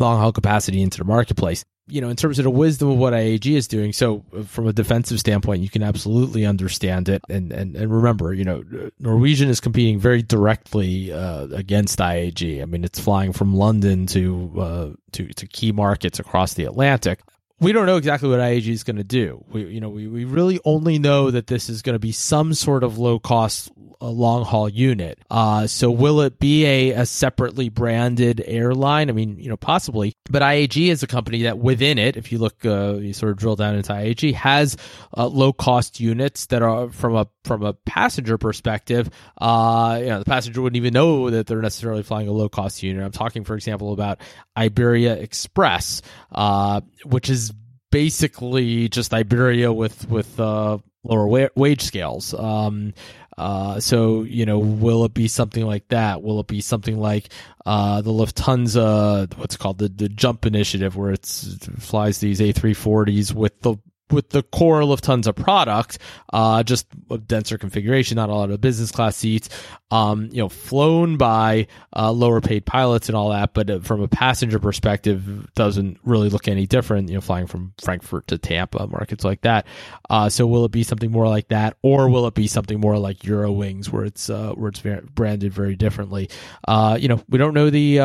long 0.00 0.20
haul 0.20 0.32
capacity 0.32 0.80
into 0.80 0.98
the 0.98 1.04
marketplace 1.04 1.64
you 1.88 2.00
know, 2.00 2.08
in 2.08 2.16
terms 2.16 2.38
of 2.38 2.44
the 2.44 2.50
wisdom 2.50 2.90
of 2.90 2.98
what 2.98 3.12
IAG 3.12 3.54
is 3.54 3.66
doing. 3.66 3.92
So, 3.92 4.24
uh, 4.36 4.42
from 4.42 4.66
a 4.66 4.72
defensive 4.72 5.18
standpoint, 5.18 5.62
you 5.62 5.70
can 5.70 5.82
absolutely 5.82 6.46
understand 6.46 7.08
it. 7.08 7.22
And 7.28 7.52
and, 7.52 7.76
and 7.76 7.92
remember, 7.92 8.32
you 8.34 8.44
know, 8.44 8.64
Norwegian 8.98 9.48
is 9.48 9.60
competing 9.60 9.98
very 9.98 10.22
directly 10.22 11.12
uh, 11.12 11.46
against 11.48 11.98
IAG. 11.98 12.62
I 12.62 12.64
mean, 12.64 12.84
it's 12.84 13.00
flying 13.00 13.32
from 13.32 13.56
London 13.56 14.06
to 14.06 14.52
uh, 14.58 14.88
to 15.12 15.28
to 15.28 15.46
key 15.46 15.72
markets 15.72 16.18
across 16.18 16.54
the 16.54 16.64
Atlantic. 16.64 17.20
We 17.60 17.72
don't 17.72 17.86
know 17.86 17.96
exactly 17.96 18.28
what 18.28 18.38
IAG 18.38 18.68
is 18.68 18.84
going 18.84 18.98
to 18.98 19.04
do. 19.04 19.44
We, 19.50 19.64
you 19.64 19.80
know, 19.80 19.88
we, 19.88 20.06
we 20.06 20.24
really 20.24 20.60
only 20.64 21.00
know 21.00 21.32
that 21.32 21.48
this 21.48 21.68
is 21.68 21.82
going 21.82 21.94
to 21.94 21.98
be 21.98 22.12
some 22.12 22.54
sort 22.54 22.84
of 22.84 22.98
low 22.98 23.18
cost 23.18 23.72
a 24.00 24.08
long 24.08 24.44
haul 24.44 24.68
unit. 24.68 25.18
Uh, 25.30 25.66
so 25.66 25.90
will 25.90 26.20
it 26.20 26.38
be 26.38 26.64
a, 26.64 26.90
a 26.90 27.06
separately 27.06 27.68
branded 27.68 28.42
airline? 28.46 29.08
I 29.10 29.12
mean, 29.12 29.38
you 29.38 29.48
know, 29.48 29.56
possibly. 29.56 30.14
But 30.30 30.42
IAG 30.42 30.88
is 30.88 31.02
a 31.02 31.06
company 31.06 31.42
that 31.42 31.58
within 31.58 31.98
it, 31.98 32.16
if 32.16 32.30
you 32.30 32.38
look, 32.38 32.64
uh, 32.64 32.94
you 32.94 33.12
sort 33.12 33.32
of 33.32 33.38
drill 33.38 33.56
down 33.56 33.74
into 33.74 33.92
IAG, 33.92 34.34
has 34.34 34.76
uh, 35.16 35.26
low 35.26 35.52
cost 35.52 36.00
units 36.00 36.46
that 36.46 36.62
are 36.62 36.90
from 36.90 37.16
a 37.16 37.28
from 37.44 37.62
a 37.62 37.72
passenger 37.72 38.38
perspective. 38.38 39.10
Uh, 39.38 39.98
you 40.00 40.06
know, 40.06 40.18
the 40.20 40.24
passenger 40.24 40.62
wouldn't 40.62 40.76
even 40.76 40.92
know 40.92 41.30
that 41.30 41.46
they're 41.46 41.62
necessarily 41.62 42.02
flying 42.02 42.28
a 42.28 42.32
low 42.32 42.48
cost 42.48 42.82
unit. 42.82 43.04
I'm 43.04 43.12
talking, 43.12 43.44
for 43.44 43.54
example, 43.54 43.92
about 43.92 44.20
Iberia 44.56 45.14
Express, 45.14 46.02
uh, 46.32 46.82
which 47.04 47.28
is 47.30 47.52
basically 47.90 48.88
just 48.88 49.12
Iberia 49.12 49.72
with 49.72 50.08
with 50.08 50.38
uh, 50.38 50.78
lower 51.02 51.26
wa- 51.26 51.48
wage 51.54 51.82
scales. 51.82 52.34
Um, 52.34 52.94
uh, 53.38 53.78
so 53.78 54.22
you 54.24 54.44
know, 54.44 54.58
will 54.58 55.04
it 55.04 55.14
be 55.14 55.28
something 55.28 55.64
like 55.64 55.86
that? 55.88 56.22
Will 56.22 56.40
it 56.40 56.48
be 56.48 56.60
something 56.60 56.98
like 56.98 57.28
uh, 57.64 58.00
the 58.00 58.10
Lufthansa, 58.10 59.32
what's 59.38 59.56
called 59.56 59.78
the 59.78 59.88
the 59.88 60.08
Jump 60.08 60.44
Initiative, 60.44 60.96
where 60.96 61.12
it 61.12 61.24
flies 61.24 62.18
these 62.18 62.40
A340s 62.40 63.32
with 63.32 63.60
the 63.62 63.76
with 64.10 64.30
the 64.30 64.42
core 64.42 64.80
Lufthansa 64.80 65.34
product, 65.34 65.98
uh, 66.32 66.62
just 66.62 66.86
a 67.10 67.18
denser 67.18 67.58
configuration, 67.58 68.16
not 68.16 68.28
a 68.28 68.34
lot 68.34 68.50
of 68.50 68.60
business 68.60 68.90
class 68.90 69.16
seats, 69.16 69.48
um, 69.90 70.28
you 70.32 70.38
know, 70.38 70.48
flown 70.48 71.16
by 71.16 71.66
uh, 71.96 72.12
lower 72.12 72.40
paid 72.40 72.66
pilots 72.66 73.08
and 73.08 73.16
all 73.16 73.30
that, 73.30 73.54
but 73.54 73.70
uh, 73.70 73.80
from 73.80 74.02
a 74.02 74.08
passenger 74.08 74.58
perspective, 74.58 75.52
doesn't 75.54 75.98
really 76.04 76.28
look 76.28 76.46
any 76.48 76.66
different. 76.66 77.08
You 77.08 77.14
know, 77.14 77.20
flying 77.20 77.46
from 77.46 77.72
Frankfurt 77.78 78.26
to 78.28 78.38
Tampa, 78.38 78.86
markets 78.86 79.24
like 79.24 79.40
that. 79.42 79.66
Uh, 80.10 80.28
so 80.28 80.46
will 80.46 80.64
it 80.64 80.72
be 80.72 80.82
something 80.82 81.10
more 81.10 81.28
like 81.28 81.48
that, 81.48 81.76
or 81.82 82.08
will 82.08 82.26
it 82.26 82.34
be 82.34 82.46
something 82.46 82.78
more 82.80 82.98
like 82.98 83.20
Eurowings, 83.20 83.88
where 83.88 84.04
it's 84.04 84.28
uh, 84.28 84.52
where 84.52 84.68
it's 84.68 84.82
branded 85.14 85.52
very 85.52 85.74
differently? 85.74 86.28
Uh, 86.66 86.98
you 87.00 87.08
know, 87.08 87.22
we 87.28 87.38
don't 87.38 87.54
know 87.54 87.70
the 87.70 87.96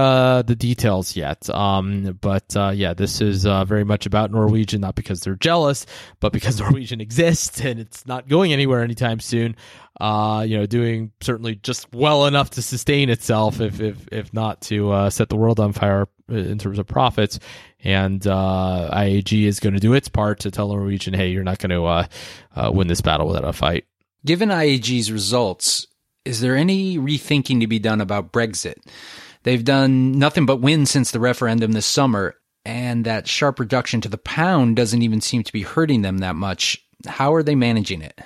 the 0.45 0.55
details 0.57 1.15
yet. 1.15 1.50
Um, 1.50 2.17
but 2.22 2.55
yeah, 2.55 2.93
this 2.93 3.19
is 3.19 3.43
very 3.43 3.83
much 3.83 4.05
about 4.05 4.31
Norwegian, 4.31 4.81
not 4.81 4.95
because 4.95 5.22
they're 5.22 5.36
jealous 5.36 5.86
but 6.19 6.33
because 6.33 6.59
Norwegian 6.59 7.01
exists 7.01 7.62
and 7.62 7.79
it's 7.79 8.05
not 8.05 8.27
going 8.27 8.53
anywhere 8.53 8.81
anytime 8.83 9.19
soon, 9.19 9.55
uh, 10.00 10.45
you 10.47 10.57
know, 10.57 10.65
doing 10.65 11.12
certainly 11.21 11.55
just 11.55 11.93
well 11.93 12.25
enough 12.25 12.51
to 12.51 12.62
sustain 12.62 13.09
itself, 13.09 13.62
if 13.62 13.79
if 13.79 14.07
if 14.12 14.33
not 14.33 14.62
to 14.62 14.91
uh, 14.91 15.09
set 15.09 15.29
the 15.29 15.38
world 15.38 15.59
on 15.59 15.73
fire 15.73 16.07
in 16.29 16.57
terms 16.57 16.79
of 16.79 16.88
profits. 16.88 17.39
And 17.83 18.25
uh, 18.25 18.89
IAG 18.93 19.43
is 19.45 19.59
going 19.59 19.73
to 19.73 19.79
do 19.79 19.93
its 19.93 20.07
part 20.07 20.39
to 20.41 20.51
tell 20.51 20.69
Norwegian, 20.69 21.13
hey, 21.13 21.29
you're 21.29 21.43
not 21.43 21.59
going 21.59 21.69
to 21.71 21.85
uh, 21.85 22.05
uh, 22.55 22.71
win 22.73 22.88
this 22.88 23.01
battle 23.01 23.27
without 23.27 23.45
a 23.45 23.53
fight. 23.53 23.85
Given 24.25 24.50
IAG's 24.50 25.12
results, 25.12 25.85
is 26.23 26.39
there 26.39 26.55
any 26.55 26.97
rethinking 26.97 27.59
to 27.59 27.67
be 27.67 27.79
done 27.79 28.00
about 28.00 28.31
Brexit? 28.31 28.75
They've 29.43 29.63
done 29.63 30.13
nothing 30.13 30.45
but 30.45 30.62
win 30.62 30.85
since 30.85 31.12
the 31.12 31.19
referendum 31.19 31.73
this 31.73 31.85
summer, 31.85 32.35
and 32.65 33.05
that 33.05 33.27
sharp 33.27 33.60
reduction 33.60 34.01
to 34.01 34.10
the 34.10 34.17
pound 34.17 34.75
doesn't 34.75 35.01
even 35.01 35.22
seem 35.22 35.43
to 35.43 35.53
be 35.53 35.63
hurting 35.63 36.01
them 36.01 36.20
that 36.20 36.36
much. 36.36 36.86
How 37.05 37.34
are 37.34 37.43
they 37.43 37.55
managing 37.55 38.01
it? 38.01 38.20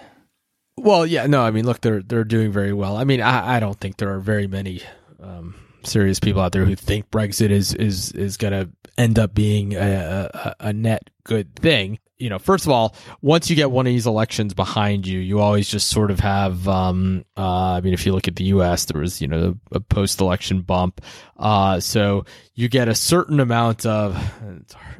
Well, 0.77 1.05
yeah, 1.05 1.25
no, 1.25 1.41
I 1.41 1.51
mean, 1.51 1.65
look, 1.65 1.81
they're 1.81 2.03
they're 2.03 2.23
doing 2.23 2.51
very 2.51 2.73
well. 2.73 2.97
I 2.97 3.03
mean, 3.03 3.21
I, 3.21 3.57
I 3.57 3.59
don't 3.59 3.79
think 3.79 3.97
there 3.97 4.13
are 4.13 4.19
very 4.19 4.47
many 4.47 4.81
um, 5.19 5.55
serious 5.83 6.19
people 6.19 6.41
out 6.41 6.51
there 6.51 6.65
who 6.65 6.75
think 6.75 7.09
Brexit 7.09 7.49
is 7.49 7.73
is 7.73 8.11
is 8.11 8.37
going 8.37 8.53
to 8.53 8.69
end 8.97 9.17
up 9.17 9.33
being 9.33 9.73
a, 9.73 10.29
a, 10.33 10.55
a 10.59 10.73
net 10.73 11.09
good 11.27 11.55
thing 11.55 11.99
you 12.17 12.29
know, 12.29 12.39
first 12.39 12.65
of 12.65 12.71
all, 12.71 12.95
once 13.21 13.49
you 13.49 13.55
get 13.55 13.69
one 13.69 13.85
of 13.85 13.91
these 13.91 14.07
elections 14.07 14.53
behind 14.55 15.05
you, 15.05 15.19
you 15.19 15.39
always 15.39 15.69
just 15.69 15.89
sort 15.89 16.09
of 16.09 16.19
have. 16.19 16.67
Um, 16.67 17.25
uh, 17.37 17.73
I 17.73 17.81
mean, 17.81 17.93
if 17.93 18.05
you 18.05 18.13
look 18.13 18.27
at 18.27 18.35
the 18.35 18.45
U.S., 18.45 18.85
there 18.85 18.99
was 18.99 19.21
you 19.21 19.27
know 19.27 19.55
a 19.71 19.79
post-election 19.79 20.61
bump, 20.61 21.01
uh, 21.37 21.79
so 21.79 22.25
you 22.55 22.69
get 22.69 22.87
a 22.87 22.95
certain 22.95 23.39
amount 23.39 23.85
of. 23.85 24.15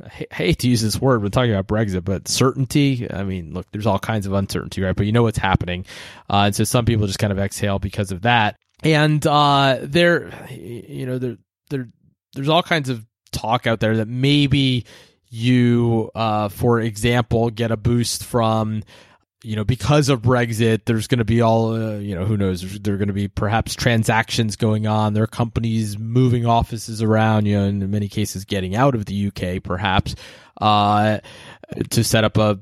I 0.04 0.10
hate 0.34 0.60
to 0.60 0.70
use 0.70 0.82
this 0.82 1.02
word 1.02 1.24
when 1.24 1.32
talking 1.32 1.54
about 1.54 1.68
Brexit, 1.68 2.06
but 2.06 2.28
certainty. 2.28 3.08
I 3.12 3.24
mean, 3.24 3.54
look, 3.54 3.66
there's 3.72 3.88
all 3.88 4.00
kinds 4.00 4.28
of 4.28 4.34
uncertainty, 4.34 4.84
right? 4.84 4.96
But 4.96 5.08
you 5.08 5.12
know 5.12 5.24
what's 5.24 5.40
happening, 5.40 5.86
uh, 6.30 6.44
and 6.46 6.56
so 6.56 6.64
some 6.66 6.86
people 6.86 7.08
just 7.08 7.20
kind 7.20 7.34
of 7.34 7.40
exhale 7.40 7.80
because 7.80 8.12
of 8.12 8.22
that. 8.24 8.58
And 8.84 9.26
uh, 9.26 9.80
there, 9.82 10.32
you 10.52 11.08
know, 11.08 11.18
there, 11.18 11.38
there, 11.72 11.90
there's 12.34 12.50
all 12.50 12.62
kinds 12.62 12.90
of 12.90 13.04
talk 13.32 13.66
out 13.66 13.80
there 13.80 13.98
that 13.98 14.08
maybe 14.08 14.86
you, 15.30 16.12
uh, 16.16 16.50
for 16.50 16.80
example, 16.80 17.50
get 17.50 17.72
a 17.72 17.78
boost 17.78 18.24
from, 18.24 18.84
you 19.44 19.56
know, 19.56 19.64
because 19.64 20.10
of 20.10 20.22
Brexit, 20.22 20.86
there's 20.86 21.08
going 21.08 21.20
to 21.20 21.26
be 21.26 21.42
all, 21.42 21.74
uh, 21.74 21.98
you 21.98 22.16
know, 22.16 22.26
who 22.26 22.38
knows, 22.38 22.80
there 22.80 22.94
are 22.94 22.98
going 22.98 23.08
to 23.08 23.14
be 23.14 23.28
perhaps 23.28 23.76
transactions 23.76 24.56
going 24.56 24.88
on. 24.88 25.14
There 25.14 25.24
are 25.24 25.28
companies 25.28 25.98
moving 25.98 26.46
offices 26.46 27.02
around, 27.02 27.46
you 27.46 27.58
know, 27.58 27.66
in 27.66 27.92
many 27.92 28.08
cases 28.08 28.46
getting 28.46 28.76
out 28.76 28.96
of 28.96 29.06
the 29.06 29.28
UK, 29.28 29.62
perhaps, 29.64 30.16
uh, 30.62 31.20
to 31.90 32.04
set 32.04 32.24
up 32.24 32.38
a, 32.38 32.60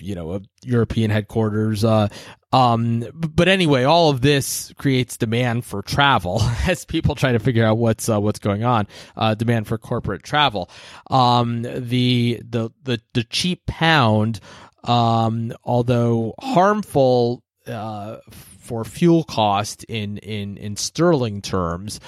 you 0.00 0.14
know, 0.14 0.34
a 0.34 0.40
European 0.64 1.10
headquarters. 1.10 1.84
Uh, 1.84 2.08
um, 2.56 3.04
but 3.12 3.48
anyway, 3.48 3.84
all 3.84 4.08
of 4.08 4.22
this 4.22 4.72
creates 4.78 5.18
demand 5.18 5.66
for 5.66 5.82
travel 5.82 6.40
as 6.66 6.86
people 6.86 7.14
try 7.14 7.32
to 7.32 7.38
figure 7.38 7.64
out 7.64 7.76
what's 7.76 8.08
uh, 8.08 8.18
what's 8.18 8.38
going 8.38 8.64
on. 8.64 8.86
Uh, 9.14 9.34
demand 9.34 9.66
for 9.66 9.76
corporate 9.76 10.22
travel. 10.22 10.70
Um, 11.10 11.62
the 11.62 12.40
the 12.48 12.70
the 12.82 13.00
the 13.12 13.24
cheap 13.24 13.66
pound, 13.66 14.40
um, 14.84 15.52
although 15.64 16.34
harmful. 16.40 17.42
Uh, 17.66 18.18
for 18.30 18.84
fuel 18.84 19.22
cost 19.22 19.84
in 19.84 20.18
in 20.18 20.56
in 20.56 20.76
sterling 20.76 21.40
terms 21.40 22.00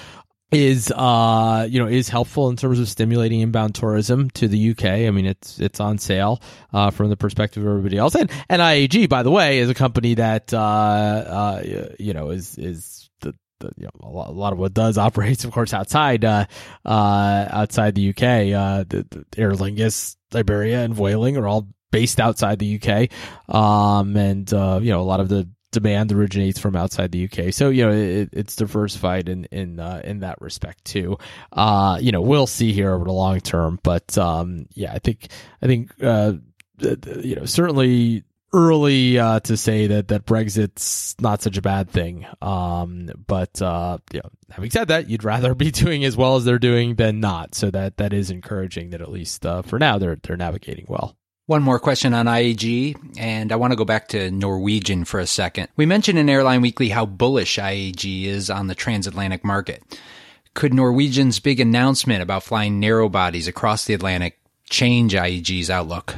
is 0.51 0.91
uh 0.95 1.67
you 1.69 1.79
know 1.79 1.87
is 1.87 2.09
helpful 2.09 2.49
in 2.49 2.55
terms 2.55 2.79
of 2.79 2.89
stimulating 2.89 3.41
inbound 3.41 3.75
tourism 3.75 4.29
to 4.31 4.47
the 4.47 4.71
UK. 4.71 4.85
I 4.85 5.11
mean 5.11 5.25
it's 5.25 5.59
it's 5.59 5.79
on 5.79 5.97
sale 5.97 6.41
uh, 6.73 6.89
from 6.89 7.09
the 7.09 7.17
perspective 7.17 7.63
of 7.63 7.69
everybody 7.69 7.97
else. 7.97 8.15
And 8.15 8.31
and 8.49 8.61
IAG 8.61 9.09
by 9.09 9.23
the 9.23 9.31
way 9.31 9.59
is 9.59 9.69
a 9.69 9.73
company 9.73 10.15
that 10.15 10.53
uh, 10.53 10.57
uh 10.57 11.63
you 11.99 12.13
know 12.13 12.31
is 12.31 12.57
is 12.57 13.09
the, 13.21 13.35
the 13.59 13.71
you 13.77 13.85
know, 13.85 13.91
a, 14.01 14.09
lot, 14.09 14.29
a 14.29 14.31
lot, 14.31 14.53
of 14.53 14.59
what 14.59 14.73
does 14.73 14.97
operates 14.97 15.43
of 15.43 15.51
course 15.51 15.73
outside 15.73 16.25
uh 16.25 16.45
uh 16.83 17.47
outside 17.51 17.93
the 17.93 18.09
UK. 18.09 18.23
Uh 18.23 18.85
the, 18.89 19.05
the 19.09 19.25
Aer 19.37 19.51
Lingus, 19.51 20.15
Iberia 20.33 20.83
and 20.83 20.95
Vueling 20.95 21.37
are 21.37 21.47
all 21.47 21.67
based 21.91 22.19
outside 22.19 22.57
the 22.57 22.81
UK. 22.81 23.09
Um 23.53 24.17
and 24.17 24.51
uh 24.51 24.79
you 24.81 24.91
know 24.91 25.01
a 25.01 25.03
lot 25.03 25.19
of 25.19 25.29
the 25.29 25.47
demand 25.71 26.11
originates 26.11 26.59
from 26.59 26.75
outside 26.75 27.11
the 27.11 27.25
UK. 27.25 27.53
So 27.53 27.69
you 27.69 27.85
know 27.85 27.91
it, 27.91 28.29
it's 28.33 28.55
diversified 28.55 29.29
in 29.29 29.45
in 29.45 29.79
uh, 29.79 30.01
in 30.03 30.19
that 30.19 30.41
respect 30.41 30.85
too. 30.85 31.17
Uh, 31.51 31.97
you 32.01 32.11
know 32.11 32.21
we'll 32.21 32.47
see 32.47 32.73
here 32.73 32.93
over 32.93 33.05
the 33.05 33.11
long 33.11 33.39
term, 33.39 33.79
but 33.83 34.17
um, 34.17 34.65
yeah, 34.73 34.93
I 34.93 34.99
think 34.99 35.27
I 35.61 35.67
think 35.67 35.91
uh, 36.01 36.33
you 36.79 37.35
know 37.35 37.45
certainly 37.45 38.23
early 38.53 39.19
uh, 39.19 39.39
to 39.41 39.55
say 39.55 39.87
that 39.87 40.07
that 40.07 40.25
Brexit's 40.25 41.15
not 41.19 41.41
such 41.41 41.57
a 41.57 41.61
bad 41.61 41.89
thing. 41.89 42.25
Um, 42.41 43.09
but 43.27 43.61
uh, 43.61 43.99
you 44.11 44.19
know, 44.19 44.29
having 44.49 44.71
said 44.71 44.87
that, 44.89 45.09
you'd 45.09 45.23
rather 45.23 45.55
be 45.55 45.71
doing 45.71 46.03
as 46.05 46.17
well 46.17 46.35
as 46.35 46.45
they're 46.45 46.59
doing 46.59 46.95
than 46.95 47.19
not. 47.19 47.55
So 47.55 47.71
that 47.71 47.97
that 47.97 48.13
is 48.13 48.31
encouraging 48.31 48.91
that 48.91 49.01
at 49.01 49.11
least 49.11 49.45
uh, 49.45 49.61
for 49.61 49.79
now 49.79 49.97
they're 49.97 50.17
they're 50.23 50.37
navigating 50.37 50.85
well. 50.87 51.15
One 51.49 51.63
more 51.63 51.79
question 51.79 52.13
on 52.13 52.27
IAG, 52.27 53.17
and 53.17 53.51
I 53.51 53.55
want 53.55 53.71
to 53.71 53.75
go 53.75 53.83
back 53.83 54.09
to 54.09 54.29
Norwegian 54.29 55.03
for 55.03 55.19
a 55.19 55.25
second. 55.25 55.67
We 55.75 55.87
mentioned 55.87 56.19
in 56.19 56.29
Airline 56.29 56.61
Weekly 56.61 56.89
how 56.89 57.07
bullish 57.07 57.57
IAG 57.57 58.25
is 58.25 58.51
on 58.51 58.67
the 58.67 58.75
transatlantic 58.75 59.43
market. 59.43 59.81
Could 60.53 60.75
Norwegian's 60.75 61.39
big 61.39 61.59
announcement 61.59 62.21
about 62.21 62.43
flying 62.43 62.79
narrow 62.79 63.09
bodies 63.09 63.47
across 63.47 63.85
the 63.85 63.95
Atlantic 63.95 64.37
change 64.69 65.15
IAG's 65.15 65.71
outlook? 65.71 66.13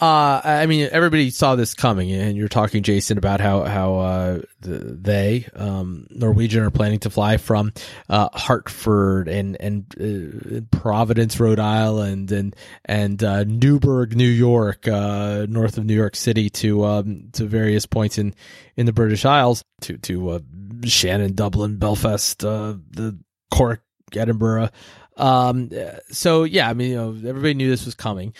Uh, 0.00 0.40
I 0.42 0.64
mean, 0.64 0.88
everybody 0.90 1.28
saw 1.28 1.56
this 1.56 1.74
coming, 1.74 2.10
and 2.10 2.34
you're 2.34 2.48
talking, 2.48 2.82
Jason, 2.82 3.18
about 3.18 3.38
how 3.38 3.64
how 3.64 3.98
uh, 3.98 4.40
they 4.62 5.46
um, 5.54 6.06
Norwegian 6.08 6.62
are 6.62 6.70
planning 6.70 7.00
to 7.00 7.10
fly 7.10 7.36
from 7.36 7.74
uh, 8.08 8.30
Hartford 8.32 9.28
and 9.28 9.58
and 9.60 9.84
uh, 10.00 10.60
Providence, 10.74 11.38
Rhode 11.38 11.58
Island, 11.58 12.32
and 12.32 12.56
and 12.86 13.22
uh, 13.22 13.44
Newburgh, 13.44 14.16
New 14.16 14.28
York, 14.28 14.88
uh, 14.88 15.44
north 15.46 15.76
of 15.76 15.84
New 15.84 15.94
York 15.96 16.16
City, 16.16 16.48
to 16.48 16.84
um, 16.86 17.28
to 17.32 17.44
various 17.44 17.84
points 17.84 18.16
in 18.16 18.34
in 18.76 18.86
the 18.86 18.94
British 18.94 19.26
Isles, 19.26 19.64
to 19.82 19.98
to 19.98 20.42
Shannon, 20.84 21.34
Dublin, 21.34 21.76
Belfast, 21.76 22.38
the 22.38 23.18
Cork, 23.52 23.82
Edinburgh. 24.16 24.70
Um, 25.18 25.68
so 26.10 26.44
yeah, 26.44 26.70
I 26.70 26.72
mean, 26.72 26.90
you 26.92 26.96
know, 26.96 27.10
everybody 27.10 27.52
knew 27.52 27.68
this 27.68 27.84
was 27.84 27.94
coming. 27.94 28.32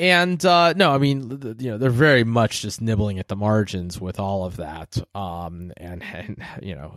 And 0.00 0.42
uh, 0.46 0.72
no, 0.72 0.92
I 0.92 0.98
mean, 0.98 1.56
you 1.58 1.72
know, 1.72 1.76
they're 1.76 1.90
very 1.90 2.24
much 2.24 2.62
just 2.62 2.80
nibbling 2.80 3.18
at 3.18 3.28
the 3.28 3.36
margins 3.36 4.00
with 4.00 4.18
all 4.18 4.46
of 4.46 4.56
that. 4.56 4.96
Um, 5.14 5.72
and, 5.76 6.02
and 6.02 6.42
you 6.62 6.74
know, 6.74 6.94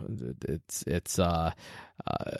it's 0.48 0.84
it's 0.86 1.18
uh, 1.18 1.50
uh, 2.06 2.30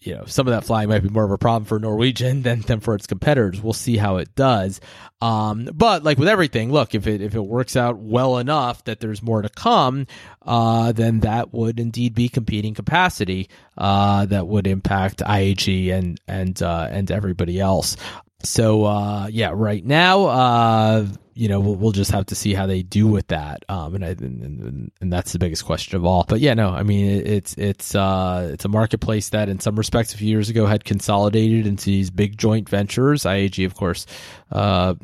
you 0.00 0.16
know, 0.16 0.24
some 0.26 0.48
of 0.48 0.52
that 0.52 0.64
flying 0.64 0.88
might 0.88 1.04
be 1.04 1.08
more 1.08 1.24
of 1.24 1.30
a 1.30 1.38
problem 1.38 1.66
for 1.66 1.78
Norwegian 1.78 2.42
than 2.42 2.62
than 2.62 2.80
for 2.80 2.96
its 2.96 3.06
competitors. 3.06 3.62
We'll 3.62 3.72
see 3.72 3.96
how 3.96 4.16
it 4.16 4.34
does. 4.34 4.80
Um, 5.20 5.68
but 5.72 6.02
like 6.02 6.18
with 6.18 6.28
everything, 6.28 6.72
look, 6.72 6.96
if 6.96 7.06
it 7.06 7.20
if 7.20 7.36
it 7.36 7.46
works 7.46 7.76
out 7.76 7.98
well 7.98 8.38
enough 8.38 8.82
that 8.86 8.98
there's 8.98 9.22
more 9.22 9.42
to 9.42 9.48
come, 9.48 10.08
uh, 10.42 10.90
then 10.90 11.20
that 11.20 11.54
would 11.54 11.78
indeed 11.78 12.16
be 12.16 12.28
competing 12.28 12.74
capacity 12.74 13.50
uh, 13.76 14.26
that 14.26 14.48
would 14.48 14.66
impact 14.66 15.18
IAG 15.18 15.92
and 15.92 16.20
and 16.26 16.60
uh, 16.60 16.88
and 16.90 17.08
everybody 17.12 17.60
else. 17.60 17.96
So 18.44 18.84
uh, 18.84 19.26
yeah, 19.26 19.50
right 19.52 19.84
now, 19.84 20.26
uh, 20.26 21.06
you 21.34 21.48
know, 21.48 21.60
we'll, 21.60 21.74
we'll, 21.74 21.92
just 21.92 22.10
have 22.12 22.26
to 22.26 22.34
see 22.34 22.52
how 22.52 22.66
they 22.66 22.82
do 22.82 23.06
with 23.06 23.28
that, 23.28 23.64
um, 23.68 23.94
and, 23.94 24.04
I, 24.04 24.08
and, 24.08 24.90
and 25.00 25.12
that's 25.12 25.32
the 25.32 25.38
biggest 25.38 25.64
question 25.64 25.96
of 25.96 26.04
all. 26.04 26.24
But 26.26 26.40
yeah, 26.40 26.54
no, 26.54 26.70
I 26.70 26.82
mean, 26.82 27.26
it's 27.26 27.54
it's 27.56 27.94
uh, 27.94 28.50
it's 28.52 28.64
a 28.64 28.68
marketplace 28.68 29.28
that, 29.30 29.48
in 29.48 29.58
some 29.60 29.76
respects, 29.76 30.14
a 30.14 30.16
few 30.16 30.28
years 30.28 30.50
ago 30.50 30.66
had 30.66 30.84
consolidated 30.84 31.66
into 31.66 31.86
these 31.86 32.10
big 32.10 32.36
joint 32.36 32.68
ventures. 32.68 33.22
IAG, 33.22 33.64
of 33.66 33.74
course, 33.74 34.06
uh, 34.50 34.94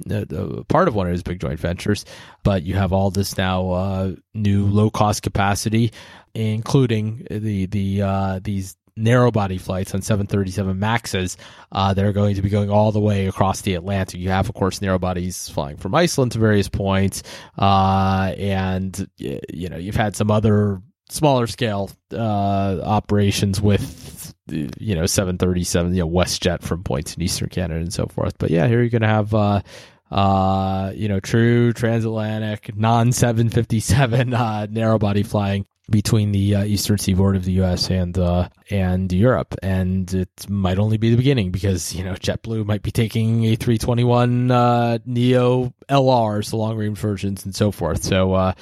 part 0.69 0.88
of 0.88 0.95
one 0.95 1.07
of 1.07 1.12
his 1.12 1.23
big 1.23 1.41
joint 1.41 1.59
ventures, 1.59 2.05
but 2.43 2.62
you 2.62 2.75
have 2.75 2.93
all 2.93 3.11
this 3.11 3.37
now 3.37 3.71
uh, 3.71 4.12
new 4.33 4.67
low 4.67 4.91
cost 4.91 5.23
capacity, 5.23 5.93
including 6.35 7.26
the 7.31 7.67
the 7.67 8.03
uh, 8.03 8.41
these 8.43 8.76
narrow 8.97 9.31
body 9.31 9.59
flights 9.59 9.95
on 9.95 10.03
737 10.03 10.79
Maxes 10.79 11.37
uh, 11.73 11.95
that 11.95 12.05
are 12.05 12.13
going 12.13 12.37
to 12.37 12.43
be 12.43 12.49
going 12.49 12.71
all 12.71 12.93
the 12.93 13.01
way 13.01 13.27
across 13.27 13.63
the 13.63 13.75
Atlantic. 13.75 14.21
You 14.21 14.31
have, 14.31 14.49
of 14.49 14.55
course, 14.55 14.81
narrow 14.81 14.99
bodies 14.99 15.49
flying 15.49 15.77
from 15.77 15.95
Iceland 15.95 16.33
to 16.33 16.39
various 16.39 16.69
points, 16.69 17.23
uh, 17.59 18.35
and 18.39 19.09
you 19.19 19.69
know 19.69 19.77
you've 19.77 19.97
had 19.97 20.17
some 20.17 20.31
other 20.31 20.81
smaller 21.11 21.47
scale 21.47 21.91
uh, 22.13 22.81
operations 22.83 23.61
with 23.61 24.35
you 24.49 24.95
know 24.95 25.07
737, 25.07 25.95
you 25.95 26.03
know 26.03 26.09
WestJet 26.09 26.63
from 26.63 26.85
points 26.85 27.15
in 27.15 27.23
Eastern 27.23 27.49
Canada 27.49 27.81
and 27.81 27.93
so 27.93 28.07
forth. 28.07 28.39
But 28.39 28.51
yeah, 28.51 28.67
here 28.67 28.81
you're 28.81 28.91
going 28.91 29.03
to 29.03 29.09
have 29.09 29.35
uh, 29.35 29.63
uh, 30.11 30.93
you 30.95 31.09
know, 31.09 31.19
true 31.19 31.73
transatlantic, 31.73 32.77
non 32.77 33.11
757 33.13 34.33
uh, 34.35 34.67
narrow 34.71 34.99
body 34.99 35.23
flying 35.23 35.67
between 35.91 36.33
the 36.33 36.57
uh, 36.57 36.64
eastern 36.64 36.97
seaboard 36.99 37.37
of 37.37 37.45
the 37.45 37.53
U.S. 37.53 37.91
and 37.91 38.17
uh, 38.17 38.49
and 38.71 39.12
Europe, 39.12 39.55
and 39.62 40.12
it 40.14 40.49
might 40.49 40.79
only 40.79 40.97
be 40.97 41.11
the 41.11 41.17
beginning 41.17 41.50
because 41.50 41.95
you 41.95 42.05
know 42.05 42.14
JetBlue 42.14 42.64
might 42.64 42.83
be 42.83 42.91
taking 42.91 43.45
a 43.45 43.57
321 43.57 44.50
uh, 44.50 44.99
Neo 45.05 45.75
LRs, 45.88 46.50
the 46.50 46.57
long 46.57 46.76
range 46.76 46.99
versions, 46.99 47.45
and 47.45 47.55
so 47.55 47.71
forth. 47.71 48.03
So, 48.03 48.33
uh, 48.33 48.53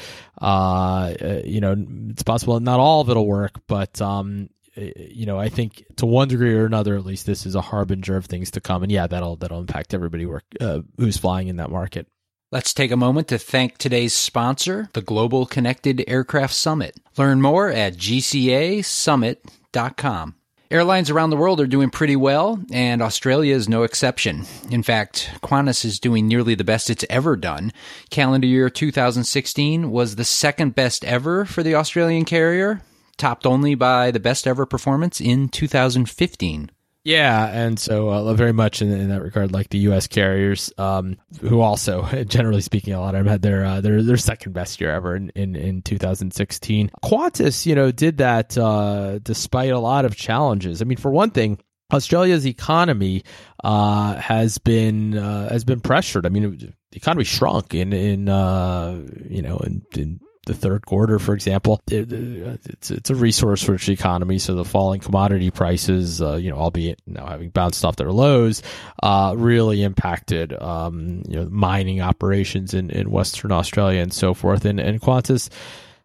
uh, 0.41 1.15
you 1.45 1.61
know, 1.61 1.77
it's 2.11 2.23
possible 2.25 2.59
not 2.59 2.81
all 2.81 3.01
of 3.01 3.11
it'll 3.11 3.27
work, 3.27 3.61
but 3.67 4.01
um, 4.01 4.49
you 4.75 5.27
know, 5.27 5.39
I 5.39 5.49
think 5.49 5.85
to 5.97 6.07
one 6.07 6.29
degree 6.29 6.55
or 6.55 6.65
another, 6.65 6.97
at 6.97 7.05
least 7.05 7.27
this 7.27 7.47
is 7.47 7.55
a 7.55 7.61
harbinger 7.61 8.17
of 8.17 8.27
things 8.27 8.53
to 8.53 8.61
come, 8.61 8.83
and 8.83 8.91
yeah, 8.91 9.07
that'll 9.07 9.37
that'll 9.37 9.61
impact 9.61 9.95
everybody 9.95 10.27
work, 10.27 10.45
uh, 10.61 10.81
who's 10.99 11.17
flying 11.17 11.49
in 11.49 11.57
that 11.57 11.71
market. 11.71 12.09
Let's 12.53 12.73
take 12.75 12.91
a 12.91 12.97
moment 12.99 13.29
to 13.29 13.39
thank 13.39 13.79
today's 13.79 14.13
sponsor, 14.13 14.91
the 14.93 15.01
Global 15.01 15.47
Connected 15.47 16.05
Aircraft 16.07 16.53
Summit. 16.53 16.99
Learn 17.17 17.41
more 17.41 17.71
at 17.71 17.97
gcasummit.com. 17.97 20.35
Airlines 20.71 21.09
around 21.09 21.31
the 21.31 21.39
world 21.39 21.63
are 21.63 21.67
doing 21.67 21.89
pretty 21.89 22.15
well, 22.15 22.61
and 22.71 23.01
Australia 23.01 23.55
is 23.55 23.71
no 23.71 23.85
exception. 23.85 24.45
In 24.71 24.83
fact, 24.83 25.31
Qantas 25.43 25.87
is 25.87 25.99
doing 25.99 26.29
nearly 26.29 26.55
the 26.55 26.63
best 26.63 26.91
it's 26.91 27.07
ever 27.09 27.37
done. 27.37 27.73
Calendar 28.11 28.47
year 28.47 28.69
2016 28.69 29.91
was 29.91 30.17
the 30.17 30.25
second 30.25 30.75
best 30.75 31.07
ever 31.07 31.47
for 31.47 31.63
the 31.63 31.75
Australian 31.75 32.27
carrier, 32.27 32.83
topped 33.17 33.47
only 33.47 33.75
by 33.75 34.11
the 34.11 34.21
best 34.21 34.47
ever 34.47 34.67
performance 34.67 35.23
in 35.23 35.49
2015. 35.49 36.71
Yeah, 37.05 37.47
and 37.47 37.81
so 37.81 38.11
uh, 38.11 38.35
very 38.35 38.53
much 38.53 38.81
in, 38.81 38.93
in, 38.93 39.09
that 39.09 39.23
regard, 39.23 39.51
like 39.51 39.71
the 39.71 39.79
U.S. 39.79 40.07
carriers, 40.07 40.73
um, 40.79 41.17
who 41.41 41.61
also, 41.61 42.03
generally 42.29 42.61
speaking, 42.61 42.95
a 42.95 43.01
lot 43.01 43.17
of 43.17 43.25
them 43.25 43.27
had 43.27 43.43
their 43.43 43.65
uh, 43.65 43.81
their 43.81 44.03
their 44.03 44.17
second 44.17 44.53
best 44.53 44.81
year 44.81 44.91
ever 44.91 45.17
in, 45.17 45.31
in, 45.31 45.57
in 45.57 45.83
2016. 45.83 46.91
Qantas, 47.03 47.67
you 47.67 47.75
know, 47.75 47.91
did 47.91 48.19
that 48.19 48.57
uh, 48.57 49.19
despite 49.19 49.73
a 49.73 49.81
lot 49.81 50.05
of 50.05 50.15
challenges. 50.15 50.81
I 50.81 50.85
mean, 50.85 50.99
for 50.99 51.11
one 51.11 51.31
thing, 51.31 51.59
Australia's 51.93 52.47
economy 52.47 53.25
uh, 53.65 54.15
has 54.17 54.59
been 54.59 55.19
uh, 55.19 55.49
has 55.51 55.65
been 55.65 55.81
pressured. 55.81 56.25
I 56.25 56.29
mean, 56.29 56.57
the 56.57 56.73
economy 56.97 57.25
shrunk 57.25 57.75
in 57.75 57.93
in 57.93 58.29
uh, 58.29 59.01
you 59.29 59.43
know 59.43 59.59
in, 59.59 59.83
in 59.97 60.21
the 60.47 60.55
third 60.55 60.85
quarter, 60.85 61.19
for 61.19 61.35
example, 61.35 61.81
it, 61.91 62.13
it's 62.13 62.91
it's 62.91 63.11
a 63.11 63.15
resource 63.15 63.69
rich 63.69 63.89
economy. 63.89 64.39
So 64.39 64.55
the 64.55 64.65
falling 64.65 65.01
commodity 65.01 65.51
prices, 65.51 66.21
uh, 66.21 66.37
you 66.37 66.51
know, 66.51 66.57
albeit 66.57 67.01
now 67.07 67.27
having 67.27 67.51
bounced 67.51 67.85
off 67.85 67.97
their 67.97 68.11
lows, 68.11 68.63
uh, 69.03 69.35
really 69.37 69.83
impacted 69.83 70.53
um, 70.53 71.23
you 71.29 71.37
know 71.37 71.49
mining 71.49 72.01
operations 72.01 72.75
in, 72.75 72.91
in 72.91 73.11
Western 73.11 73.53
Australia 73.53 74.01
and 74.01 74.13
so 74.13 74.35
forth. 74.35 74.65
And 74.65 74.81
and 74.81 75.01
Qantas 75.01 75.49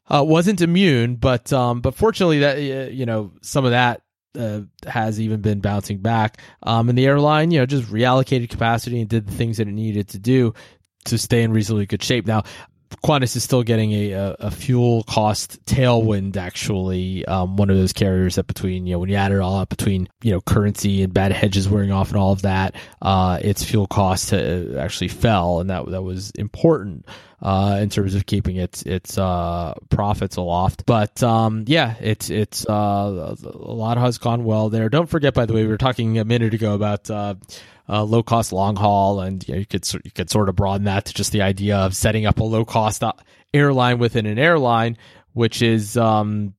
uh, 0.09 0.23
wasn't 0.23 0.61
immune, 0.61 1.15
but 1.15 1.51
um, 1.51 1.81
but 1.81 1.95
fortunately 1.95 2.39
that 2.39 2.93
you 2.93 3.05
know 3.07 3.31
some 3.41 3.65
of 3.65 3.71
that 3.71 4.01
uh, 4.37 4.61
has 4.85 5.19
even 5.19 5.41
been 5.41 5.61
bouncing 5.61 5.97
back. 5.97 6.39
Um, 6.61 6.89
and 6.89 6.97
the 6.97 7.07
airline, 7.07 7.49
you 7.49 7.59
know, 7.59 7.65
just 7.65 7.91
reallocated 7.91 8.49
capacity 8.49 8.99
and 9.01 9.09
did 9.09 9.27
the 9.27 9.33
things 9.33 9.57
that 9.57 9.67
it 9.67 9.73
needed 9.73 10.09
to 10.09 10.19
do 10.19 10.53
to 11.05 11.17
stay 11.17 11.41
in 11.41 11.51
reasonably 11.51 11.85
good 11.85 12.03
shape. 12.03 12.27
Now, 12.27 12.43
Qantas 13.03 13.35
is 13.35 13.43
still 13.43 13.63
getting 13.63 13.91
a, 13.91 14.35
a, 14.39 14.51
fuel 14.51 15.03
cost 15.03 15.63
tailwind. 15.65 16.37
Actually, 16.37 17.25
um, 17.25 17.57
one 17.57 17.69
of 17.69 17.77
those 17.77 17.93
carriers 17.93 18.35
that 18.35 18.47
between 18.47 18.85
you 18.85 18.93
know 18.93 18.99
when 18.99 19.09
you 19.09 19.15
add 19.15 19.31
it 19.31 19.39
all 19.39 19.57
up 19.57 19.69
between 19.69 20.07
you 20.21 20.31
know 20.31 20.41
currency 20.41 21.03
and 21.03 21.13
bad 21.13 21.31
hedges 21.31 21.67
wearing 21.69 21.91
off 21.91 22.09
and 22.09 22.17
all 22.17 22.31
of 22.31 22.43
that, 22.43 22.75
uh, 23.01 23.39
its 23.41 23.63
fuel 23.63 23.87
cost 23.87 24.33
uh, 24.33 24.77
actually 24.77 25.09
fell, 25.09 25.59
and 25.59 25.69
that 25.69 25.85
that 25.89 26.01
was 26.01 26.31
important 26.31 27.05
uh, 27.41 27.79
in 27.81 27.89
terms 27.89 28.15
of 28.15 28.25
keeping 28.25 28.55
its 28.55 28.81
its 28.83 29.17
uh, 29.17 29.73
profits 29.89 30.37
aloft. 30.37 30.85
But 30.85 31.21
um, 31.21 31.65
yeah, 31.67 31.95
it's 31.99 32.29
it's 32.29 32.65
uh, 32.67 33.35
a 33.43 33.47
lot 33.73 33.97
has 33.97 34.17
gone 34.17 34.43
well 34.43 34.69
there. 34.69 34.89
Don't 34.89 35.09
forget, 35.09 35.33
by 35.33 35.45
the 35.45 35.53
way, 35.53 35.63
we 35.63 35.67
were 35.67 35.77
talking 35.77 36.17
a 36.19 36.25
minute 36.25 36.53
ago 36.53 36.73
about 36.73 37.09
uh, 37.89 38.03
low 38.03 38.23
cost 38.23 38.51
long 38.51 38.75
haul, 38.75 39.21
and 39.21 39.47
you, 39.47 39.53
know, 39.53 39.59
you, 39.59 39.65
could 39.65 39.87
you 40.03 40.11
could 40.11 40.29
sort 40.29 40.49
of 40.49 40.55
broaden 40.55 40.85
that 40.85 41.05
to 41.05 41.13
just 41.13 41.31
the 41.31 41.41
idea 41.41 41.77
of 41.77 41.95
setting 41.95 42.25
up 42.25 42.39
a 42.39 42.43
low 42.43 42.65
cost 42.65 43.03
uh, 43.03 43.13
airline 43.53 43.99
within 43.99 44.25
an 44.25 44.39
airline, 44.39 44.97
which 45.33 45.61
is 45.61 45.97
um, 45.97 46.53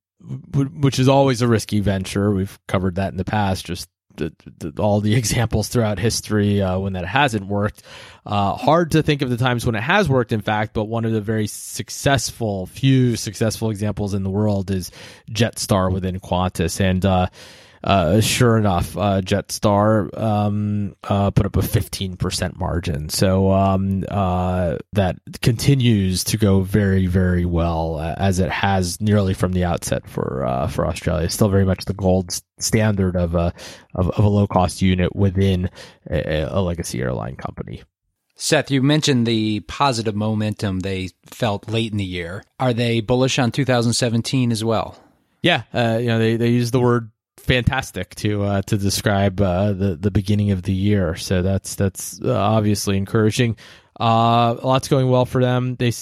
which 0.54 0.98
is 0.98 1.08
always 1.08 1.42
a 1.42 1.48
risky 1.48 1.80
venture. 1.80 2.32
We've 2.32 2.58
covered 2.66 2.96
that 2.96 3.12
in 3.12 3.16
the 3.16 3.24
past. 3.24 3.66
Just 3.66 3.88
the, 4.18 4.34
the, 4.58 4.82
all 4.82 5.00
the 5.00 5.14
examples 5.16 5.68
throughout 5.68 5.98
history 5.98 6.60
uh, 6.60 6.78
when 6.78 6.92
that 6.94 7.06
hasn't 7.06 7.46
worked. 7.46 7.82
Uh, 8.26 8.54
hard 8.54 8.90
to 8.92 9.02
think 9.02 9.22
of 9.22 9.30
the 9.30 9.36
times 9.36 9.64
when 9.64 9.74
it 9.74 9.82
has 9.82 10.08
worked, 10.08 10.32
in 10.32 10.42
fact, 10.42 10.74
but 10.74 10.84
one 10.84 11.04
of 11.04 11.12
the 11.12 11.20
very 11.20 11.46
successful, 11.46 12.66
few 12.66 13.16
successful 13.16 13.70
examples 13.70 14.12
in 14.12 14.22
the 14.22 14.30
world 14.30 14.70
is 14.70 14.90
Jetstar 15.30 15.90
within 15.90 16.20
Qantas. 16.20 16.80
And, 16.80 17.04
uh, 17.06 17.28
uh, 17.84 18.20
sure 18.20 18.56
enough, 18.56 18.96
uh, 18.96 19.20
Jetstar 19.20 20.16
um, 20.18 20.96
uh, 21.04 21.30
put 21.30 21.46
up 21.46 21.56
a 21.56 21.60
15% 21.60 22.58
margin. 22.58 23.08
So 23.08 23.52
um, 23.52 24.04
uh, 24.08 24.78
that 24.92 25.16
continues 25.42 26.24
to 26.24 26.36
go 26.36 26.60
very, 26.60 27.06
very 27.06 27.44
well, 27.44 27.98
uh, 27.98 28.14
as 28.16 28.40
it 28.40 28.50
has 28.50 29.00
nearly 29.00 29.34
from 29.34 29.52
the 29.52 29.64
outset 29.64 30.08
for 30.08 30.44
uh, 30.44 30.66
for 30.66 30.86
Australia. 30.86 31.28
Still 31.30 31.48
very 31.48 31.64
much 31.64 31.84
the 31.84 31.94
gold 31.94 32.38
standard 32.58 33.16
of 33.16 33.34
a 33.34 33.52
of, 33.94 34.10
of 34.10 34.24
a 34.24 34.28
low 34.28 34.46
cost 34.46 34.82
unit 34.82 35.14
within 35.14 35.70
a, 36.10 36.46
a 36.48 36.60
legacy 36.60 37.00
airline 37.00 37.36
company. 37.36 37.82
Seth, 38.40 38.70
you 38.70 38.82
mentioned 38.82 39.26
the 39.26 39.60
positive 39.60 40.14
momentum 40.14 40.80
they 40.80 41.10
felt 41.26 41.68
late 41.68 41.90
in 41.90 41.98
the 41.98 42.04
year. 42.04 42.44
Are 42.60 42.72
they 42.72 43.00
bullish 43.00 43.36
on 43.36 43.50
2017 43.50 44.52
as 44.52 44.62
well? 44.62 44.96
Yeah, 45.42 45.62
uh, 45.74 45.98
you 46.00 46.06
know 46.06 46.18
they 46.18 46.36
they 46.36 46.48
use 46.48 46.70
the 46.70 46.80
word 46.80 47.10
fantastic 47.38 48.14
to 48.16 48.42
uh, 48.44 48.62
to 48.62 48.76
describe 48.76 49.40
uh, 49.40 49.72
the 49.72 49.96
the 49.96 50.10
beginning 50.10 50.50
of 50.50 50.62
the 50.62 50.72
year. 50.72 51.16
So 51.16 51.42
that's 51.42 51.74
that's 51.74 52.20
uh, 52.22 52.36
obviously 52.36 52.96
encouraging. 52.96 53.56
Uh, 53.98 54.54
lots 54.62 54.88
going 54.88 55.08
well 55.08 55.24
for 55.24 55.42
them. 55.42 55.74
They, 55.76 55.92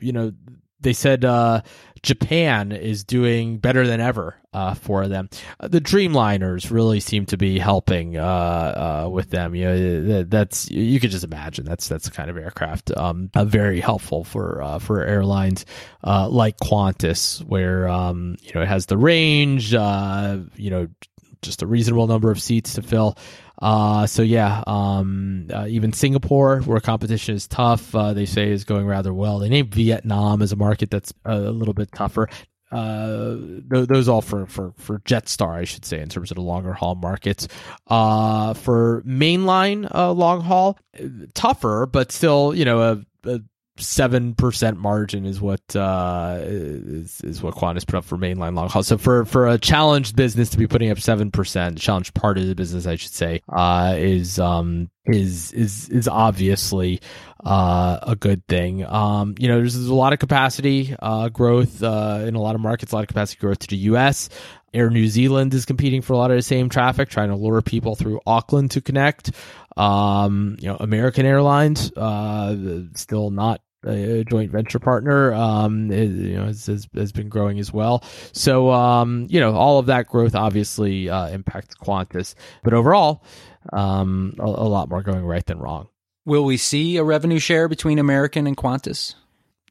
you 0.00 0.12
know, 0.12 0.32
they 0.80 0.92
said 0.92 1.24
uh, 1.24 1.62
Japan 2.02 2.72
is 2.72 3.04
doing 3.04 3.58
better 3.58 3.86
than 3.86 4.00
ever 4.00 4.36
uh, 4.52 4.74
for 4.74 5.06
them. 5.06 5.28
Uh, 5.60 5.68
the 5.68 5.80
Dreamliners 5.80 6.70
really 6.70 6.98
seem 6.98 7.26
to 7.26 7.36
be 7.36 7.58
helping 7.58 8.16
uh, 8.16 9.04
uh 9.04 9.08
with 9.08 9.30
them. 9.30 9.54
You 9.54 9.64
know, 9.64 10.22
that's 10.24 10.70
you 10.70 10.98
could 10.98 11.10
just 11.10 11.24
imagine 11.24 11.64
that's 11.64 11.88
that's 11.88 12.06
the 12.06 12.10
kind 12.10 12.28
of 12.28 12.36
aircraft 12.36 12.90
um, 12.96 13.30
uh, 13.34 13.44
very 13.44 13.80
helpful 13.80 14.24
for 14.24 14.78
for 14.80 15.04
airlines 15.04 15.64
like 16.02 16.56
Qantas, 16.58 17.44
where 17.44 17.88
um, 17.88 18.36
you 18.40 18.52
know 18.54 18.62
it 18.62 18.68
has 18.68 18.86
the 18.86 18.98
range, 18.98 19.72
you 19.72 19.78
know, 20.70 20.88
just 21.42 21.62
a 21.62 21.66
reasonable 21.66 22.06
number 22.06 22.30
of 22.30 22.40
seats 22.40 22.74
to 22.74 22.82
fill. 22.82 23.16
Uh, 23.60 24.06
so 24.06 24.22
yeah, 24.22 24.62
um, 24.66 25.48
uh, 25.52 25.66
even 25.68 25.92
Singapore, 25.92 26.60
where 26.60 26.80
competition 26.80 27.34
is 27.34 27.46
tough, 27.46 27.94
uh, 27.94 28.12
they 28.12 28.26
say 28.26 28.50
is 28.50 28.64
going 28.64 28.86
rather 28.86 29.12
well. 29.12 29.38
They 29.38 29.48
named 29.48 29.74
Vietnam 29.74 30.42
as 30.42 30.52
a 30.52 30.56
market 30.56 30.90
that's 30.90 31.12
a 31.24 31.38
little 31.38 31.74
bit 31.74 31.92
tougher. 31.92 32.28
Uh, 32.72 33.36
th- 33.70 33.86
those 33.86 34.08
all 34.08 34.22
for, 34.22 34.46
for, 34.46 34.72
for 34.78 34.98
Jetstar, 35.00 35.50
I 35.50 35.64
should 35.64 35.84
say, 35.84 36.00
in 36.00 36.08
terms 36.08 36.30
of 36.30 36.36
the 36.36 36.42
longer 36.42 36.72
haul 36.72 36.94
markets. 36.94 37.46
Uh, 37.86 38.54
for 38.54 39.02
mainline, 39.06 39.94
uh, 39.94 40.10
long 40.12 40.40
haul, 40.40 40.78
tougher, 41.34 41.86
but 41.86 42.10
still, 42.10 42.54
you 42.54 42.64
know, 42.64 42.80
a, 42.80 43.30
a 43.30 43.40
seven 43.78 44.34
percent 44.34 44.78
margin 44.78 45.24
is 45.24 45.40
what 45.40 45.60
uh, 45.74 46.38
is, 46.42 47.20
is 47.22 47.42
what 47.42 47.54
Qantas 47.54 47.86
put 47.86 47.96
up 47.96 48.04
for 48.04 48.18
mainline 48.18 48.54
long 48.54 48.68
haul. 48.68 48.82
So 48.82 48.98
for 48.98 49.24
for 49.24 49.48
a 49.48 49.58
challenged 49.58 50.16
business 50.16 50.50
to 50.50 50.58
be 50.58 50.66
putting 50.66 50.90
up 50.90 51.00
seven 51.00 51.30
percent, 51.30 51.78
challenged 51.78 52.14
part 52.14 52.38
of 52.38 52.46
the 52.46 52.54
business, 52.54 52.86
I 52.86 52.96
should 52.96 53.12
say, 53.12 53.40
uh, 53.48 53.94
is 53.96 54.38
um 54.38 54.90
is 55.06 55.52
is 55.52 55.88
is 55.88 56.08
obviously 56.08 57.00
uh, 57.44 57.98
a 58.02 58.16
good 58.16 58.46
thing. 58.46 58.84
Um, 58.84 59.34
you 59.38 59.48
know, 59.48 59.58
there's, 59.58 59.74
there's 59.74 59.88
a 59.88 59.94
lot 59.94 60.12
of 60.12 60.18
capacity 60.18 60.94
uh, 61.00 61.28
growth 61.28 61.82
uh, 61.82 62.24
in 62.26 62.34
a 62.34 62.40
lot 62.40 62.54
of 62.54 62.60
markets, 62.60 62.92
a 62.92 62.94
lot 62.94 63.02
of 63.02 63.08
capacity 63.08 63.40
growth 63.40 63.60
to 63.60 63.68
the 63.68 63.76
U.S. 63.76 64.28
Air 64.74 64.88
New 64.88 65.06
Zealand 65.06 65.52
is 65.52 65.66
competing 65.66 66.00
for 66.00 66.14
a 66.14 66.16
lot 66.16 66.30
of 66.30 66.36
the 66.36 66.42
same 66.42 66.68
traffic, 66.68 67.08
trying 67.08 67.28
to 67.28 67.36
lure 67.36 67.60
people 67.60 67.94
through 67.94 68.20
Auckland 68.26 68.70
to 68.70 68.80
connect. 68.80 69.32
Um, 69.76 70.56
you 70.60 70.68
know, 70.68 70.76
American 70.78 71.26
Airlines, 71.26 71.92
uh, 71.92 72.82
still 72.94 73.30
not 73.30 73.60
a 73.84 74.24
joint 74.24 74.50
venture 74.50 74.78
partner, 74.78 75.32
um, 75.32 75.90
you 75.90 76.36
know, 76.36 76.46
has, 76.46 76.66
has, 76.66 76.88
has, 76.94 77.12
been 77.12 77.28
growing 77.28 77.58
as 77.58 77.72
well. 77.72 78.04
So, 78.32 78.70
um, 78.70 79.26
you 79.28 79.40
know, 79.40 79.54
all 79.54 79.78
of 79.78 79.86
that 79.86 80.06
growth 80.06 80.34
obviously 80.34 81.08
uh, 81.08 81.28
impacts 81.28 81.74
Qantas, 81.76 82.34
but 82.62 82.74
overall, 82.74 83.24
um, 83.72 84.34
a, 84.38 84.44
a, 84.44 84.46
lot 84.46 84.88
more 84.88 85.02
going 85.02 85.24
right 85.24 85.44
than 85.44 85.58
wrong. 85.58 85.88
Will 86.24 86.44
we 86.44 86.56
see 86.56 86.96
a 86.96 87.04
revenue 87.04 87.38
share 87.38 87.68
between 87.68 87.98
American 87.98 88.46
and 88.46 88.56
Qantas? 88.56 89.14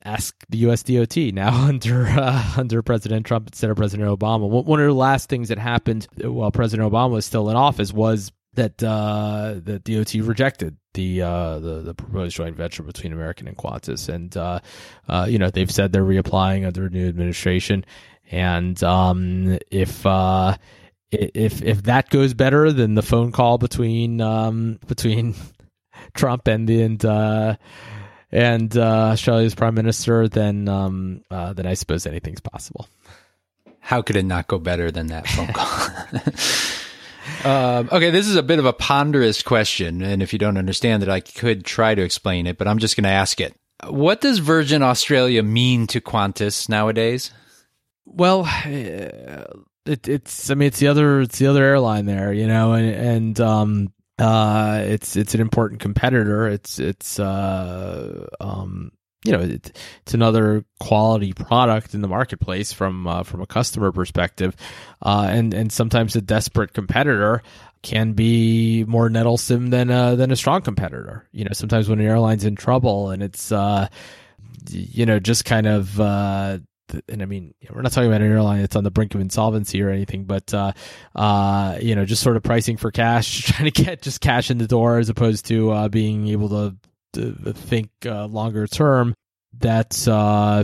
Ask 0.04 0.46
the 0.50 0.58
U.S. 0.60 0.84
DOT 0.84 1.16
now 1.16 1.54
under 1.68 2.08
uh, 2.08 2.54
under 2.58 2.82
President 2.82 3.26
Trump 3.26 3.50
instead 3.50 3.70
of 3.70 3.78
President 3.78 4.10
Obama. 4.10 4.50
One 4.50 4.80
of 4.80 4.88
the 4.88 4.94
last 4.94 5.30
things 5.30 5.50
that 5.50 5.60
happened 5.60 6.08
while 6.18 6.52
President 6.52 6.92
Obama 6.92 7.12
was 7.12 7.26
still 7.26 7.50
in 7.50 7.56
office 7.56 7.94
was 7.94 8.32
that 8.56 8.84
uh, 8.84 9.56
that 9.64 9.84
DOT 9.84 10.14
rejected 10.26 10.78
the 10.94 11.22
uh, 11.22 11.60
the 11.60 11.82
the 11.82 11.94
proposed 11.94 12.36
joint 12.36 12.56
venture 12.56 12.84
between 12.84 13.14
American 13.14 13.48
and 13.48 13.58
Qantas, 13.58 14.10
and 14.10 14.36
uh, 14.36 14.60
uh, 15.08 15.26
you 15.30 15.40
know 15.40 15.50
they've 15.50 15.72
said 15.72 15.92
they're 15.92 16.04
reapplying 16.04 16.66
under 16.66 16.86
a 16.86 16.90
new 16.90 17.08
administration, 17.08 17.86
and 18.30 18.82
um, 18.84 19.58
if 19.70 20.06
uh, 20.06 20.58
if 21.12 21.62
if 21.62 21.84
that 21.84 22.10
goes 22.10 22.34
better 22.34 22.72
than 22.72 22.96
the 22.96 23.02
phone 23.02 23.32
call 23.32 23.58
between 23.58 24.20
um, 24.20 24.80
between 24.88 25.36
Trump 26.14 26.48
and 26.48 26.70
and 26.70 27.06
uh, 27.06 27.56
and 28.32 28.76
uh, 28.78 29.12
Australia's 29.12 29.56
prime 29.56 29.76
minister, 29.76 30.28
then 30.28 30.68
um, 30.68 31.24
uh, 31.32 31.54
then 31.54 31.66
I 31.66 31.74
suppose 31.76 32.06
anything's 32.06 32.42
possible. 32.42 32.88
How 33.80 34.02
could 34.02 34.16
it 34.16 34.26
not 34.26 34.48
go 34.48 34.60
better 34.60 34.92
than 34.92 35.08
that 35.08 35.28
phone 35.28 35.48
call? 35.54 35.88
Um, 37.44 37.90
okay, 37.92 38.10
this 38.10 38.28
is 38.28 38.36
a 38.36 38.44
bit 38.44 38.60
of 38.60 38.66
a 38.66 38.74
ponderous 38.74 39.42
question, 39.42 40.02
and 40.02 40.22
if 40.22 40.34
you 40.34 40.40
don't 40.40 40.58
understand 40.58 41.04
it, 41.04 41.10
I 41.10 41.20
could 41.20 41.66
try 41.66 41.96
to 41.96 42.02
explain 42.02 42.48
it, 42.48 42.58
but 42.58 42.68
I'm 42.68 42.80
just 42.80 42.96
going 42.96 43.04
to 43.04 43.10
ask 43.10 43.40
it. 43.42 43.56
What 43.88 44.22
does 44.22 44.40
Virgin 44.40 44.84
Australia 44.84 45.42
mean 45.42 45.88
to 45.88 46.02
Qantas 46.02 46.70
nowadays? 46.70 47.32
Well, 48.06 48.48
it, 49.86 50.08
it's 50.08 50.52
I 50.52 50.56
mean 50.56 50.68
it's 50.68 50.80
the 50.80 50.88
other 50.88 51.22
it's 51.22 51.40
the 51.40 51.48
other 51.48 51.64
airline 51.64 52.06
there, 52.06 52.32
you 52.34 52.48
know, 52.48 52.74
and 52.74 52.90
and 52.90 53.40
um 53.40 53.94
uh 54.20 54.84
it's 54.86 55.16
it's 55.16 55.34
an 55.34 55.42
important 55.42 55.82
competitor. 55.82 56.48
It's 56.48 56.80
it's 56.80 57.20
uh 57.20 58.28
um 58.40 58.92
you 59.24 59.32
know 59.32 59.40
it, 59.40 59.78
it's 60.02 60.14
another 60.14 60.66
quality 60.80 61.34
product 61.34 61.94
in 61.94 62.02
the 62.02 62.08
marketplace 62.08 62.74
from 62.74 63.08
uh, 63.08 63.24
from 63.24 63.42
a 63.42 63.46
customer 63.46 63.92
perspective, 63.92 64.56
uh, 65.02 65.28
and 65.30 65.54
and 65.54 65.72
sometimes 65.72 66.16
a 66.16 66.22
desperate 66.22 66.74
competitor 66.74 67.44
can 67.84 68.14
be 68.14 68.84
more 68.86 69.10
nettlesome 69.10 69.72
than 69.72 69.90
a, 69.90 70.16
than 70.16 70.32
a 70.32 70.36
strong 70.36 70.62
competitor. 70.62 71.28
You 71.32 71.46
know, 71.46 71.52
sometimes 71.54 71.90
when 71.90 72.00
an 72.00 72.06
airline's 72.06 72.46
in 72.46 72.56
trouble 72.56 73.10
and 73.10 73.24
it's 73.24 73.52
uh, 73.52 73.88
you 74.70 75.06
know 75.06 75.20
just 75.20 75.46
kind 75.46 75.68
of 75.68 76.00
uh, 76.00 76.60
and 77.08 77.22
I 77.22 77.26
mean, 77.26 77.54
we're 77.70 77.82
not 77.82 77.92
talking 77.92 78.10
about 78.10 78.22
an 78.22 78.32
airline 78.32 78.62
that's 78.62 78.76
on 78.76 78.84
the 78.84 78.92
brink 78.92 79.16
of 79.16 79.22
insolvency 79.22 79.82
or 79.82 79.90
anything, 79.90 80.26
but 80.26 80.54
uh, 80.54 80.74
uh, 81.16 81.78
you 81.82 81.96
know, 81.96 82.06
just 82.06 82.22
sort 82.22 82.38
of 82.38 82.44
pricing 82.44 82.78
for 82.78 82.92
cash, 82.92 83.42
trying 83.46 83.72
to 83.72 83.84
get 83.84 84.02
just 84.02 84.22
cash 84.22 84.52
in 84.52 84.58
the 84.58 84.68
door 84.68 84.98
as 84.98 85.10
opposed 85.10 85.46
to 85.48 85.72
uh, 85.72 85.90
being 85.90 86.28
able 86.28 86.50
to 86.50 86.76
think 87.14 87.90
uh, 88.06 88.26
longer 88.26 88.68
term, 88.68 89.16
that's 89.58 90.08
uh, 90.08 90.64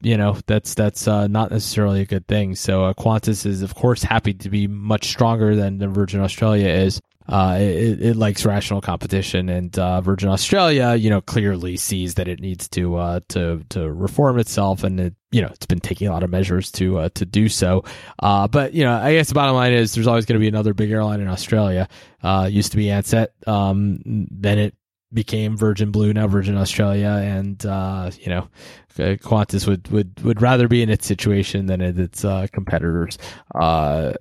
you 0.00 0.16
know 0.16 0.38
that's 0.46 0.74
that's 0.74 1.08
uh, 1.08 1.26
not 1.26 1.50
necessarily 1.50 2.00
a 2.02 2.06
good 2.06 2.26
thing. 2.26 2.54
So 2.54 2.84
uh, 2.84 2.94
Qantas 2.94 3.46
is 3.46 3.62
of 3.62 3.74
course 3.74 4.02
happy 4.02 4.34
to 4.34 4.50
be 4.50 4.66
much 4.66 5.08
stronger 5.08 5.56
than, 5.56 5.78
than 5.78 5.92
Virgin 5.92 6.20
Australia 6.20 6.68
is. 6.68 7.00
Uh, 7.28 7.56
it, 7.58 8.00
it, 8.00 8.16
likes 8.16 8.46
rational 8.46 8.80
competition, 8.80 9.48
and 9.48 9.76
uh, 9.80 10.00
Virgin 10.00 10.28
Australia, 10.28 10.94
you 10.94 11.10
know, 11.10 11.20
clearly 11.20 11.76
sees 11.76 12.14
that 12.14 12.28
it 12.28 12.38
needs 12.38 12.68
to 12.68 12.94
uh, 12.94 13.18
to 13.28 13.64
to 13.68 13.92
reform 13.92 14.38
itself, 14.38 14.84
and 14.84 15.00
it, 15.00 15.14
you 15.32 15.42
know, 15.42 15.48
it's 15.48 15.66
been 15.66 15.80
taking 15.80 16.06
a 16.06 16.12
lot 16.12 16.22
of 16.22 16.30
measures 16.30 16.70
to 16.70 16.98
uh, 16.98 17.08
to 17.14 17.26
do 17.26 17.48
so. 17.48 17.82
Uh, 18.20 18.46
but 18.46 18.74
you 18.74 18.84
know, 18.84 18.92
I 18.92 19.14
guess 19.14 19.26
the 19.26 19.34
bottom 19.34 19.56
line 19.56 19.72
is 19.72 19.92
there's 19.92 20.06
always 20.06 20.24
going 20.24 20.38
to 20.38 20.40
be 20.40 20.46
another 20.46 20.72
big 20.72 20.92
airline 20.92 21.20
in 21.20 21.26
Australia. 21.26 21.88
Uh, 22.22 22.48
used 22.48 22.70
to 22.70 22.76
be 22.76 22.86
Ansett, 22.86 23.28
um, 23.48 23.98
then 24.04 24.60
it 24.60 24.74
became 25.12 25.56
Virgin 25.56 25.90
Blue, 25.90 26.12
now 26.12 26.26
Virgin 26.26 26.56
Australia, 26.56 27.20
and 27.22 27.64
uh, 27.64 28.10
you 28.18 28.28
know, 28.28 28.48
uh, 28.98 29.16
Qantas 29.16 29.66
would, 29.66 29.88
would, 29.88 30.20
would 30.22 30.42
rather 30.42 30.68
be 30.68 30.82
in 30.82 30.90
its 30.90 31.06
situation 31.06 31.66
than 31.66 31.80
in 31.80 31.98
its 32.00 32.24
uh, 32.24 32.46
competitors' 32.52 33.18
uh, 33.54 34.12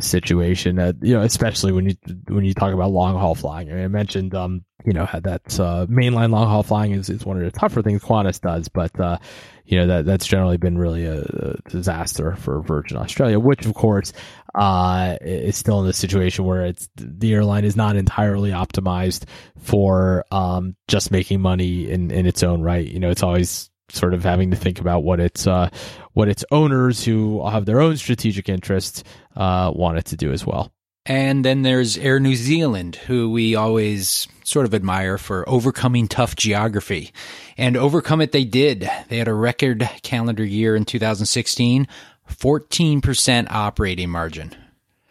situation. 0.00 0.78
Uh, 0.78 0.92
you 1.00 1.14
know, 1.14 1.22
especially 1.22 1.72
when 1.72 1.86
you 1.86 1.94
when 2.28 2.44
you 2.44 2.54
talk 2.54 2.72
about 2.72 2.90
long 2.90 3.18
haul 3.18 3.34
flying. 3.34 3.70
I, 3.70 3.74
mean, 3.74 3.84
I 3.84 3.88
mentioned, 3.88 4.34
um, 4.34 4.64
you 4.84 4.92
know, 4.92 5.04
had 5.04 5.24
that 5.24 5.60
uh, 5.60 5.86
mainline 5.86 6.30
long 6.30 6.48
haul 6.48 6.62
flying 6.62 6.92
is, 6.92 7.08
is 7.10 7.24
one 7.24 7.36
of 7.36 7.44
the 7.44 7.58
tougher 7.58 7.82
things 7.82 8.02
Qantas 8.02 8.40
does, 8.40 8.68
but 8.68 8.98
uh, 8.98 9.18
you 9.64 9.78
know 9.78 9.86
that 9.86 10.04
that's 10.04 10.26
generally 10.26 10.58
been 10.58 10.76
really 10.76 11.06
a, 11.06 11.20
a 11.20 11.70
disaster 11.70 12.36
for 12.36 12.60
Virgin 12.60 12.98
Australia, 12.98 13.38
which 13.38 13.64
of 13.64 13.74
course 13.74 14.12
uh, 14.54 15.16
is 15.22 15.56
still 15.56 15.80
in 15.80 15.86
the 15.86 15.92
situation 15.92 16.44
where 16.44 16.66
it's 16.66 16.88
the 16.96 17.32
airline 17.32 17.64
is 17.64 17.76
not 17.76 17.96
entirely 17.96 18.50
optimized 18.50 19.24
for 19.58 20.24
um, 20.30 20.76
just 20.86 21.10
making 21.10 21.40
money 21.40 21.90
in 21.90 22.10
in 22.10 22.26
its 22.26 22.42
own 22.42 22.60
right. 22.60 22.86
You 22.86 23.00
know, 23.00 23.10
it's 23.10 23.22
always 23.22 23.70
sort 23.88 24.12
of 24.12 24.22
having 24.22 24.50
to 24.50 24.56
think 24.56 24.80
about 24.80 25.02
what 25.02 25.18
its 25.18 25.46
uh, 25.46 25.70
what 26.12 26.28
its 26.28 26.44
owners 26.50 27.02
who 27.02 27.46
have 27.48 27.64
their 27.64 27.80
own 27.80 27.96
strategic 27.96 28.48
interests 28.48 29.02
uh, 29.34 29.72
want 29.74 29.98
it 29.98 30.04
to 30.06 30.16
do 30.16 30.30
as 30.30 30.44
well. 30.44 30.73
And 31.06 31.44
then 31.44 31.62
there's 31.62 31.98
Air 31.98 32.18
New 32.18 32.34
Zealand, 32.34 32.96
who 32.96 33.30
we 33.30 33.54
always 33.54 34.26
sort 34.42 34.64
of 34.64 34.74
admire 34.74 35.18
for 35.18 35.46
overcoming 35.48 36.08
tough 36.08 36.34
geography. 36.34 37.12
And 37.58 37.76
overcome 37.76 38.22
it 38.22 38.32
they 38.32 38.44
did. 38.44 38.88
They 39.08 39.18
had 39.18 39.28
a 39.28 39.34
record 39.34 39.88
calendar 40.02 40.44
year 40.44 40.74
in 40.74 40.86
2016, 40.86 41.86
14% 42.30 43.46
operating 43.50 44.08
margin. 44.08 44.54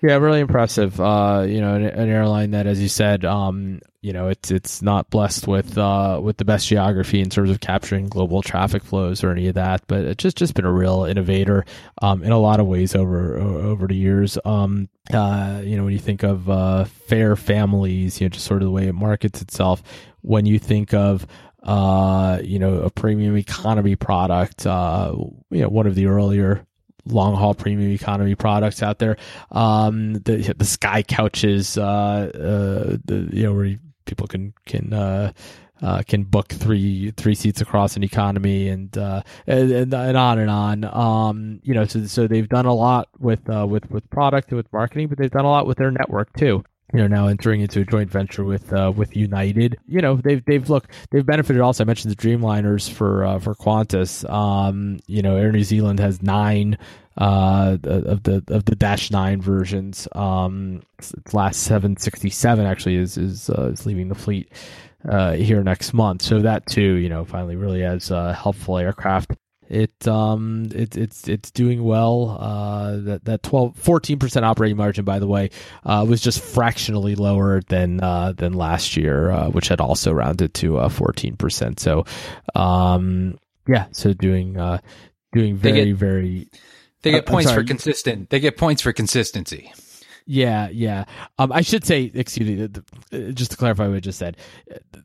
Yeah, 0.03 0.17
really 0.17 0.41
impressive. 0.41 0.99
Uh, 0.99 1.45
you 1.47 1.61
know, 1.61 1.75
an, 1.75 1.85
an, 1.85 2.09
airline 2.09 2.51
that, 2.51 2.67
as 2.67 2.81
you 2.81 2.89
said, 2.89 3.23
um, 3.23 3.79
you 4.01 4.11
know, 4.11 4.27
it's 4.27 4.51
it's 4.51 4.81
not 4.81 5.09
blessed 5.09 5.47
with 5.47 5.77
uh, 5.77 6.19
with 6.21 6.35
the 6.35 6.43
best 6.43 6.67
geography 6.67 7.21
in 7.21 7.29
terms 7.29 7.49
of 7.49 7.61
capturing 7.61 8.09
global 8.09 8.41
traffic 8.41 8.83
flows 8.83 9.23
or 9.23 9.31
any 9.31 9.47
of 9.47 9.55
that, 9.55 9.81
but 9.87 10.01
it's 10.01 10.21
just 10.21 10.35
just 10.35 10.55
been 10.55 10.65
a 10.65 10.71
real 10.73 11.05
innovator 11.05 11.63
um, 12.01 12.21
in 12.21 12.33
a 12.33 12.37
lot 12.37 12.59
of 12.59 12.67
ways 12.67 12.95
over 12.95 13.39
over 13.39 13.87
the 13.87 13.95
years. 13.95 14.37
Um, 14.43 14.89
uh, 15.13 15.61
you 15.63 15.77
know, 15.77 15.85
when 15.85 15.93
you 15.93 15.99
think 15.99 16.23
of 16.23 16.49
uh, 16.49 16.83
fare 16.83 17.37
families, 17.37 18.19
you 18.19 18.25
know, 18.25 18.29
just 18.29 18.45
sort 18.45 18.61
of 18.61 18.65
the 18.65 18.71
way 18.71 18.87
it 18.87 18.93
markets 18.93 19.41
itself. 19.41 19.81
When 20.19 20.45
you 20.45 20.59
think 20.59 20.93
of 20.93 21.25
uh, 21.63 22.39
you 22.43 22.59
know, 22.59 22.79
a 22.79 22.89
premium 22.89 23.37
economy 23.37 23.95
product, 23.95 24.67
uh, 24.67 25.15
you 25.49 25.61
know, 25.61 25.69
one 25.69 25.87
of 25.87 25.95
the 25.95 26.07
earlier 26.07 26.65
long 27.05 27.35
haul 27.35 27.53
premium 27.53 27.91
economy 27.91 28.35
products 28.35 28.81
out 28.81 28.99
there. 28.99 29.17
Um, 29.51 30.13
the 30.13 30.53
the 30.57 30.65
sky 30.65 31.03
couches, 31.03 31.77
uh, 31.77 31.83
uh, 31.83 32.97
the 33.05 33.29
you 33.31 33.43
know 33.43 33.53
where 33.53 33.75
people 34.05 34.27
can 34.27 34.53
can 34.65 34.93
uh, 34.93 35.31
uh, 35.81 36.01
can 36.07 36.23
book 36.23 36.47
three 36.47 37.11
three 37.11 37.35
seats 37.35 37.61
across 37.61 37.95
an 37.95 38.03
economy 38.03 38.69
and 38.69 38.97
uh, 38.97 39.21
and, 39.47 39.93
and, 39.93 40.17
on 40.17 40.39
and 40.39 40.49
on. 40.49 40.83
Um, 40.85 41.59
you 41.63 41.73
know, 41.73 41.85
so 41.85 42.05
so 42.05 42.27
they've 42.27 42.49
done 42.49 42.65
a 42.65 42.73
lot 42.73 43.09
with 43.19 43.49
uh, 43.49 43.65
with 43.67 43.89
with 43.91 44.09
product 44.09 44.49
and 44.49 44.57
with 44.57 44.71
marketing, 44.71 45.07
but 45.07 45.17
they've 45.17 45.31
done 45.31 45.45
a 45.45 45.49
lot 45.49 45.67
with 45.67 45.77
their 45.77 45.91
network 45.91 46.35
too 46.37 46.63
you 46.91 46.99
know 46.99 47.07
now 47.07 47.27
entering 47.27 47.61
into 47.61 47.81
a 47.81 47.85
joint 47.85 48.09
venture 48.09 48.43
with 48.43 48.73
uh, 48.73 48.91
with 48.95 49.15
United. 49.15 49.77
You 49.87 50.01
know 50.01 50.15
they've 50.17 50.43
they've 50.45 50.69
look 50.69 50.87
they've 51.11 51.25
benefited 51.25 51.61
also. 51.61 51.83
I 51.83 51.87
mentioned 51.87 52.15
the 52.15 52.21
Dreamliners 52.21 52.89
for 52.89 53.25
uh, 53.25 53.39
for 53.39 53.55
Qantas. 53.55 54.29
Um, 54.29 54.99
you 55.07 55.21
know 55.21 55.35
Air 55.35 55.51
New 55.51 55.63
Zealand 55.63 55.99
has 55.99 56.21
nine 56.21 56.77
uh, 57.17 57.77
of 57.83 58.23
the 58.23 58.43
of 58.47 58.65
the 58.65 58.75
Dash 58.75 59.11
Nine 59.11 59.41
versions. 59.41 60.07
Um, 60.13 60.81
its 60.99 61.33
last 61.33 61.61
seven 61.63 61.97
sixty 61.97 62.29
seven 62.29 62.65
actually 62.65 62.97
is 62.97 63.17
is 63.17 63.49
uh, 63.49 63.69
is 63.73 63.85
leaving 63.85 64.09
the 64.09 64.15
fleet 64.15 64.51
uh, 65.07 65.33
here 65.33 65.63
next 65.63 65.93
month. 65.93 66.21
So 66.21 66.39
that 66.41 66.65
too, 66.65 66.95
you 66.95 67.09
know, 67.09 67.25
finally 67.25 67.55
really 67.55 67.81
has 67.81 68.11
uh, 68.11 68.33
helpful 68.33 68.77
aircraft 68.77 69.31
it 69.73 70.07
um 70.07 70.67
it, 70.73 70.95
it's 70.95 71.27
it's 71.27 71.51
doing 71.51 71.83
well. 71.83 72.37
Uh, 72.39 72.97
that 72.97 73.25
that 73.25 73.43
12 73.43 73.75
14 73.75 74.19
percent 74.19 74.45
operating 74.45 74.77
margin, 74.77 75.03
by 75.03 75.19
the 75.19 75.27
way, 75.27 75.49
uh, 75.85 76.05
was 76.07 76.21
just 76.21 76.41
fractionally 76.41 77.15
lower 77.15 77.61
than 77.67 78.01
uh, 78.01 78.33
than 78.33 78.53
last 78.53 78.95
year, 78.95 79.31
uh, 79.31 79.49
which 79.49 79.67
had 79.67 79.81
also 79.81 80.11
rounded 80.11 80.53
to 80.55 80.77
uh, 80.77 80.89
fourteen 80.89 81.35
percent. 81.35 81.79
So, 81.79 82.05
um, 82.55 83.37
yeah, 83.67 83.87
so 83.91 84.13
doing 84.13 84.57
uh, 84.57 84.79
doing 85.31 85.55
very 85.55 85.85
get, 85.85 85.95
very. 85.95 86.47
They 87.01 87.11
get 87.11 87.25
points 87.25 87.51
for 87.51 87.63
consistent. 87.63 88.29
They 88.29 88.39
get 88.39 88.55
points 88.55 88.81
for 88.81 88.93
consistency. 88.93 89.73
Yeah, 90.25 90.69
yeah. 90.69 91.05
Um, 91.37 91.51
I 91.51 91.61
should 91.61 91.85
say, 91.85 92.11
excuse 92.13 92.47
me, 92.47 92.55
the, 92.55 92.83
the, 93.11 93.33
just 93.33 93.51
to 93.51 93.57
clarify 93.57 93.87
what 93.87 93.97
I 93.97 93.99
just 93.99 94.19
said. 94.19 94.37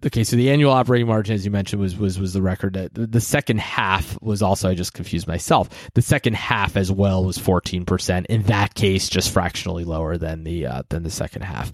Okay, 0.07 0.23
so 0.23 0.37
the 0.37 0.51
annual 0.51 0.71
operating 0.73 1.09
margin, 1.09 1.35
as 1.35 1.45
you 1.45 1.51
mentioned, 1.51 1.83
was 1.83 1.97
was 1.97 2.21
was 2.21 2.33
the 2.33 2.43
record. 2.43 2.75
The, 2.75 3.07
the 3.07 3.21
second 3.21 3.61
half 3.61 4.21
was 4.23 4.43
also. 4.43 4.69
I 4.69 4.75
just 4.75 4.95
confused 4.95 5.27
myself. 5.27 5.69
The 5.95 6.03
second 6.03 6.37
half 6.37 6.77
as 6.77 6.93
well 6.93 7.25
was 7.25 7.37
fourteen 7.37 7.85
percent. 7.85 8.27
In 8.27 8.43
that 8.45 8.75
case, 8.75 9.09
just 9.09 9.33
fractionally 9.33 9.85
lower 9.85 10.17
than 10.17 10.45
the 10.45 10.67
uh, 10.67 10.83
than 10.89 11.03
the 11.03 11.11
second 11.11 11.43
half 11.43 11.73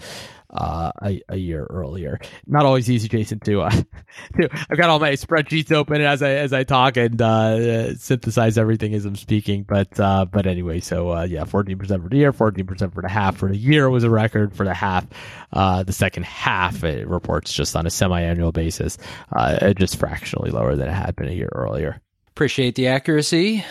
uh, 0.55 0.93
a, 1.03 1.21
a 1.29 1.37
year 1.37 1.67
earlier. 1.69 2.19
Not 2.47 2.65
always 2.65 2.89
easy, 2.89 3.09
Jason. 3.09 3.41
To, 3.41 3.63
uh, 3.63 3.71
to 4.41 4.49
I've 4.71 4.79
got 4.79 4.91
all 4.91 4.99
my 4.99 5.13
spreadsheets 5.13 5.73
open 5.73 6.01
as 6.01 6.23
I 6.23 6.31
as 6.31 6.53
I 6.53 6.65
talk 6.65 6.97
and 6.97 7.21
uh, 7.21 7.95
synthesize 7.97 8.57
everything 8.57 8.95
as 8.95 9.05
I'm 9.05 9.17
speaking. 9.17 9.65
But 9.65 9.99
uh, 9.99 10.27
but 10.27 10.47
anyway, 10.47 10.81
so 10.81 11.11
uh, 11.11 11.25
yeah, 11.25 11.45
14 11.45 11.79
percent 11.79 12.03
for 12.03 12.09
the 12.09 12.17
year, 12.17 12.33
14 12.33 12.67
percent 12.67 12.95
for 12.95 13.03
the 13.03 13.09
half. 13.09 13.37
For 13.37 13.49
the 13.49 13.57
year 13.57 13.91
was 13.91 14.05
a 14.05 14.11
record. 14.11 14.55
For 14.55 14.65
the 14.65 14.75
half, 14.75 15.07
uh, 15.53 15.83
the 15.83 15.93
second 15.93 16.25
half 16.25 16.85
it 16.85 17.09
reports 17.09 17.53
just 17.53 17.75
on 17.77 17.87
a 17.87 17.91
semi-annual 17.91 18.53
basis, 18.53 18.99
uh, 19.33 19.73
just 19.75 19.97
fractionally 19.97 20.51
lower 20.51 20.77
than 20.77 20.89
it 20.89 20.93
had 20.93 21.17
been 21.17 21.29
a 21.29 21.33
year 21.33 21.51
earlier. 21.53 22.01
Appreciate 22.29 22.75
the 22.75 22.89
accuracy. 22.89 23.65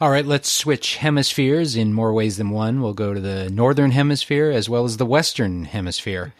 All 0.00 0.10
right, 0.12 0.24
let's 0.24 0.52
switch 0.52 0.98
hemispheres 0.98 1.74
in 1.74 1.92
more 1.92 2.12
ways 2.12 2.36
than 2.36 2.50
one. 2.50 2.80
We'll 2.80 2.94
go 2.94 3.12
to 3.12 3.18
the 3.20 3.50
northern 3.50 3.90
hemisphere 3.90 4.48
as 4.48 4.68
well 4.68 4.84
as 4.84 4.96
the 4.96 5.04
western 5.04 5.64
hemisphere. 5.64 6.34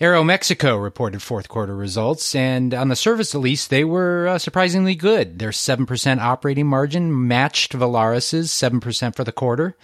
Aeromexico 0.00 0.82
reported 0.82 1.20
fourth 1.20 1.46
quarter 1.50 1.76
results, 1.76 2.34
and 2.34 2.72
on 2.72 2.88
the 2.88 2.96
surface 2.96 3.34
at 3.34 3.42
least, 3.42 3.68
they 3.68 3.84
were 3.84 4.28
uh, 4.28 4.38
surprisingly 4.38 4.94
good. 4.94 5.38
Their 5.38 5.50
7% 5.50 6.18
operating 6.18 6.66
margin 6.66 7.28
matched 7.28 7.74
Volaris's 7.74 8.50
7% 8.50 9.14
for 9.14 9.22
the 9.22 9.32
quarter. 9.32 9.76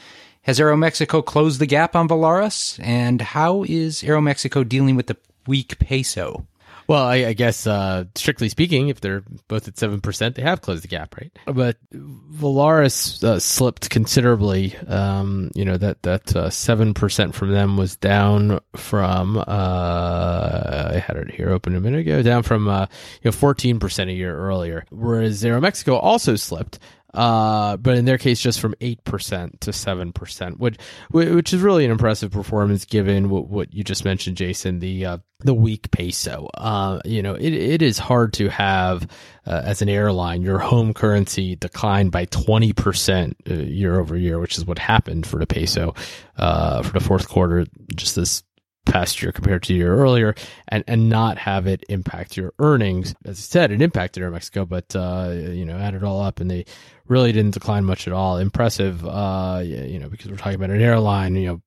Has 0.44 0.58
Aeromexico 0.58 1.22
closed 1.22 1.60
the 1.60 1.66
gap 1.66 1.94
on 1.94 2.08
Volaris? 2.08 2.80
And 2.82 3.20
how 3.20 3.64
is 3.64 4.02
Aeromexico 4.02 4.66
dealing 4.66 4.96
with 4.96 5.08
the 5.08 5.18
weak 5.46 5.78
peso? 5.78 6.46
Well, 6.86 7.04
I, 7.04 7.16
I 7.26 7.32
guess 7.32 7.66
uh, 7.66 8.04
strictly 8.14 8.48
speaking, 8.48 8.88
if 8.88 9.00
they're 9.00 9.22
both 9.48 9.68
at 9.68 9.78
seven 9.78 10.00
percent, 10.00 10.34
they 10.34 10.42
have 10.42 10.60
closed 10.60 10.84
the 10.84 10.88
gap, 10.88 11.16
right? 11.16 11.30
But 11.46 11.76
Volaris 11.92 13.22
uh, 13.22 13.38
slipped 13.38 13.90
considerably. 13.90 14.76
Um, 14.86 15.50
you 15.54 15.64
know 15.64 15.76
that 15.76 16.02
that 16.02 16.34
uh, 16.34 16.50
seven 16.50 16.94
percent 16.94 17.34
from 17.34 17.52
them 17.52 17.76
was 17.76 17.96
down 17.96 18.60
from 18.76 19.38
uh, 19.38 20.90
I 20.94 20.98
had 20.98 21.16
it 21.16 21.30
here 21.30 21.50
open 21.50 21.74
a 21.76 21.80
minute 21.80 22.00
ago, 22.00 22.22
down 22.22 22.42
from 22.42 22.68
uh, 22.68 22.86
you 23.22 23.28
know 23.28 23.32
fourteen 23.32 23.78
percent 23.78 24.10
a 24.10 24.14
year 24.14 24.36
earlier. 24.36 24.84
Whereas 24.90 25.42
Aeromexico 25.42 25.98
also 26.02 26.36
slipped 26.36 26.78
uh, 27.14 27.76
but 27.76 27.96
in 27.96 28.04
their 28.04 28.18
case, 28.18 28.40
just 28.40 28.60
from 28.60 28.74
eight 28.80 29.02
percent 29.04 29.60
to 29.62 29.72
seven 29.72 30.12
percent, 30.12 30.58
which 30.58 30.76
which 31.10 31.52
is 31.52 31.60
really 31.60 31.84
an 31.84 31.90
impressive 31.90 32.30
performance 32.30 32.84
given 32.84 33.30
what, 33.30 33.48
what 33.48 33.74
you 33.74 33.82
just 33.84 34.04
mentioned, 34.04 34.36
Jason. 34.36 34.78
The 34.78 35.06
uh, 35.06 35.18
the 35.40 35.54
weak 35.54 35.90
peso. 35.90 36.48
Uh, 36.54 37.00
you 37.04 37.22
know, 37.22 37.34
it 37.34 37.52
it 37.52 37.82
is 37.82 37.98
hard 37.98 38.32
to 38.34 38.48
have 38.48 39.06
uh, 39.46 39.62
as 39.64 39.82
an 39.82 39.88
airline 39.88 40.42
your 40.42 40.58
home 40.58 40.94
currency 40.94 41.56
decline 41.56 42.10
by 42.10 42.26
twenty 42.26 42.72
percent 42.72 43.36
uh, 43.50 43.54
year 43.54 43.98
over 43.98 44.16
year, 44.16 44.38
which 44.38 44.58
is 44.58 44.64
what 44.64 44.78
happened 44.78 45.26
for 45.26 45.38
the 45.38 45.46
peso 45.46 45.94
uh, 46.36 46.82
for 46.82 46.92
the 46.92 47.04
fourth 47.04 47.28
quarter. 47.28 47.66
Just 47.94 48.16
this 48.16 48.42
past 48.86 49.22
year 49.22 49.32
compared 49.32 49.62
to 49.64 49.74
year 49.74 49.94
earlier 49.94 50.34
and, 50.68 50.82
and 50.86 51.08
not 51.08 51.38
have 51.38 51.66
it 51.66 51.84
impact 51.88 52.36
your 52.36 52.52
earnings. 52.58 53.14
As 53.24 53.38
I 53.38 53.42
said, 53.42 53.70
it 53.70 53.82
impacted 53.82 54.22
Aeromexico, 54.22 54.68
but, 54.68 54.94
uh, 54.96 55.32
you 55.32 55.64
know, 55.64 55.76
add 55.76 55.94
it 55.94 56.02
all 56.02 56.20
up 56.20 56.40
and 56.40 56.50
they 56.50 56.64
really 57.06 57.32
didn't 57.32 57.54
decline 57.54 57.84
much 57.84 58.06
at 58.06 58.12
all. 58.12 58.38
Impressive, 58.38 59.04
uh, 59.06 59.62
you 59.64 59.98
know, 59.98 60.08
because 60.08 60.30
we're 60.30 60.36
talking 60.36 60.56
about 60.56 60.70
an 60.70 60.80
airline, 60.80 61.36
you 61.36 61.46
know, 61.46 61.62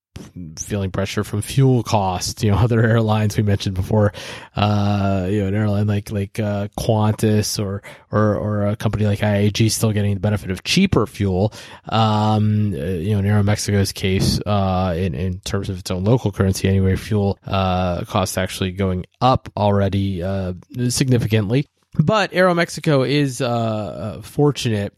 feeling 0.58 0.91
pressure 0.91 1.23
from 1.23 1.41
fuel 1.41 1.84
costs. 1.84 2.43
You 2.43 2.52
know, 2.52 2.58
other 2.63 2.82
airlines 2.82 3.38
we 3.38 3.43
mentioned 3.43 3.76
before, 3.76 4.13
uh, 4.56 5.28
you 5.30 5.41
know, 5.41 5.47
an 5.47 5.56
airline 5.56 5.88
like 5.88 6.12
like 6.12 6.39
uh, 6.39 6.67
Qantas 6.78 7.63
or 7.63 7.82
or 8.12 8.36
or 8.36 8.67
a 8.67 8.76
company 8.76 9.06
like 9.06 9.19
IAG 9.19 9.71
still 9.71 9.91
getting 9.91 10.15
the 10.15 10.19
benefit 10.19 10.52
of 10.52 10.63
cheaper 10.63 11.06
fuel. 11.06 11.54
Um, 11.89 12.73
uh, 12.73 12.78
you 12.78 13.13
know, 13.13 13.19
in 13.19 13.26
Aeromexico's 13.26 13.91
case, 13.91 14.39
uh, 14.45 14.93
in 14.97 15.13
in 15.13 15.39
terms 15.39 15.69
of 15.69 15.80
its 15.80 15.91
own 15.91 16.04
local 16.04 16.32
currency, 16.32 16.67
anyway, 16.67 16.95
fuel 16.95 17.39
uh, 17.45 18.04
costs 18.06 18.38
actually 18.38 18.71
going 18.71 19.06
up 19.21 19.49
already 19.58 20.23
uh, 20.23 20.54
significantly. 20.89 21.67
But 21.95 22.32
Aeromexico 22.32 23.08
is 23.08 23.39
uh, 23.39 23.47
uh 23.47 24.21
fortunate 24.21 24.93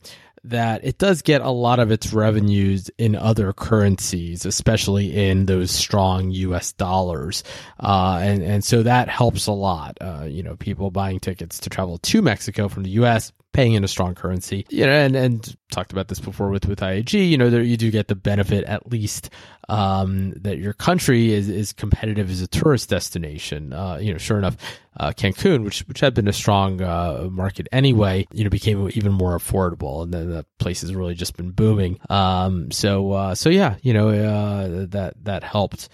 that 0.49 0.85
it 0.85 0.97
does 0.97 1.21
get 1.21 1.41
a 1.41 1.49
lot 1.49 1.79
of 1.79 1.91
its 1.91 2.13
revenues 2.13 2.89
in 2.97 3.15
other 3.15 3.53
currencies, 3.53 4.45
especially 4.45 5.15
in 5.29 5.45
those 5.45 5.71
strong 5.71 6.31
U.S. 6.31 6.73
dollars, 6.73 7.43
uh, 7.79 8.19
and 8.21 8.43
and 8.43 8.63
so 8.63 8.83
that 8.83 9.09
helps 9.09 9.47
a 9.47 9.51
lot. 9.51 9.97
Uh, 10.01 10.25
you 10.27 10.43
know, 10.43 10.55
people 10.55 10.91
buying 10.91 11.19
tickets 11.19 11.59
to 11.59 11.69
travel 11.69 11.97
to 11.99 12.21
Mexico 12.21 12.67
from 12.67 12.83
the 12.83 12.91
U.S 12.91 13.31
paying 13.55 13.73
in 13.73 13.85
a 13.85 13.87
strong 13.87 14.13
currency. 14.13 14.65
You 14.69 14.85
know, 14.85 14.91
and 14.91 15.15
and 15.15 15.55
talked 15.71 15.93
about 15.93 16.09
this 16.09 16.19
before 16.19 16.49
with 16.49 16.67
with 16.67 16.81
IAG. 16.81 17.29
You 17.29 17.37
know, 17.37 17.49
there 17.49 17.61
you 17.61 17.77
do 17.77 17.89
get 17.89 18.09
the 18.09 18.15
benefit 18.15 18.65
at 18.65 18.91
least 18.91 19.29
um, 19.69 20.33
that 20.41 20.57
your 20.57 20.73
country 20.73 21.31
is 21.31 21.47
is 21.47 21.71
competitive 21.71 22.29
as 22.29 22.41
a 22.41 22.47
tourist 22.47 22.89
destination. 22.89 23.71
Uh, 23.71 23.95
you 23.95 24.11
know, 24.11 24.17
sure 24.17 24.37
enough, 24.37 24.57
uh, 24.97 25.11
Cancun, 25.11 25.63
which 25.63 25.81
which 25.87 26.01
had 26.01 26.13
been 26.13 26.27
a 26.27 26.33
strong 26.33 26.81
uh, 26.81 27.29
market 27.31 27.67
anyway, 27.71 28.27
you 28.33 28.43
know, 28.43 28.49
became 28.49 28.89
even 28.93 29.13
more 29.13 29.37
affordable, 29.37 30.03
and 30.03 30.13
then 30.13 30.29
the 30.29 30.45
place 30.59 30.81
has 30.81 30.93
really 30.93 31.15
just 31.15 31.37
been 31.37 31.51
booming. 31.51 31.97
Um, 32.09 32.71
so 32.71 33.13
uh, 33.13 33.35
so 33.35 33.49
yeah, 33.49 33.77
you 33.81 33.93
know, 33.93 34.09
uh, 34.09 34.85
that 34.89 35.13
that 35.23 35.43
helped 35.43 35.87